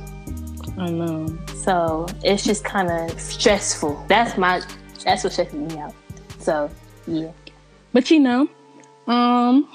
I 0.76 0.90
know. 0.90 1.38
So 1.54 2.06
it's 2.24 2.42
just 2.42 2.64
kind 2.64 2.90
of 2.90 3.20
stressful. 3.20 4.04
That's 4.08 4.36
my, 4.36 4.60
that's 5.04 5.22
what 5.22 5.32
stresses 5.32 5.54
me 5.54 5.78
out. 5.78 5.94
So 6.40 6.68
yeah, 7.06 7.30
But 7.92 8.10
you 8.10 8.18
know, 8.18 8.48
um, 9.06 9.68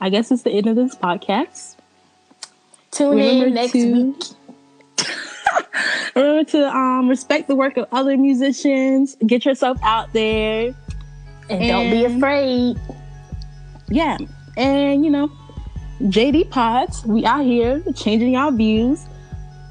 I 0.00 0.08
guess 0.08 0.30
it's 0.30 0.42
the 0.42 0.50
end 0.50 0.66
of 0.66 0.76
this 0.76 0.96
podcast. 0.96 1.71
Tune 2.92 3.10
Remember 3.16 3.46
in 3.46 3.54
next 3.54 3.72
to- 3.72 3.92
week. 3.92 4.22
Remember 6.14 6.44
to 6.50 6.68
um 6.76 7.08
respect 7.08 7.48
the 7.48 7.56
work 7.56 7.76
of 7.76 7.86
other 7.92 8.16
musicians. 8.16 9.16
Get 9.26 9.44
yourself 9.44 9.78
out 9.82 10.12
there. 10.12 10.74
And, 11.50 11.68
don't 11.68 11.90
be 11.90 12.04
afraid. 12.04 12.76
Yeah, 13.88 14.16
and 14.56 15.04
you 15.04 15.10
know, 15.10 15.30
JB 16.02 16.50
Pods, 16.50 17.04
we 17.04 17.24
out 17.24 17.44
here 17.44 17.82
changing 17.94 18.36
our 18.36 18.52
views. 18.52 19.04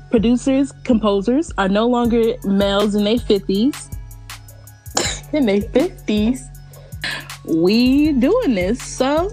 Producers, 0.10 0.74
composers 0.84 1.52
are 1.58 1.70
no 1.70 1.88
longer 1.88 2.36
males 2.44 2.96
in 2.96 3.04
their 3.06 3.18
fifties. 3.20 3.90
In 5.34 5.46
their 5.46 5.62
fifties. 5.62 6.46
We 7.46 8.12
doing 8.12 8.54
this, 8.54 8.84
so 8.84 9.32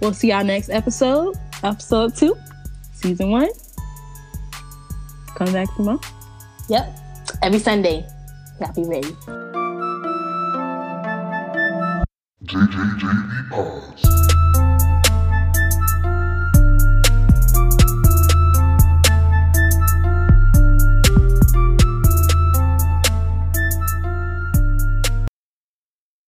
we'll 0.00 0.14
see 0.14 0.30
y'all 0.30 0.42
next 0.42 0.70
episode, 0.70 1.36
episode 1.62 2.16
two, 2.16 2.34
season 3.04 3.30
one. 3.30 3.50
Come 5.36 5.52
back 5.52 5.68
tomorrow. 5.76 6.00
Yep. 6.70 6.96
Every 7.42 7.58
Sunday. 7.58 8.06
Gotta 8.58 8.72
be 8.72 8.88
ready. 8.88 9.10
JJJB 12.44 13.50
Pods. 13.50 14.23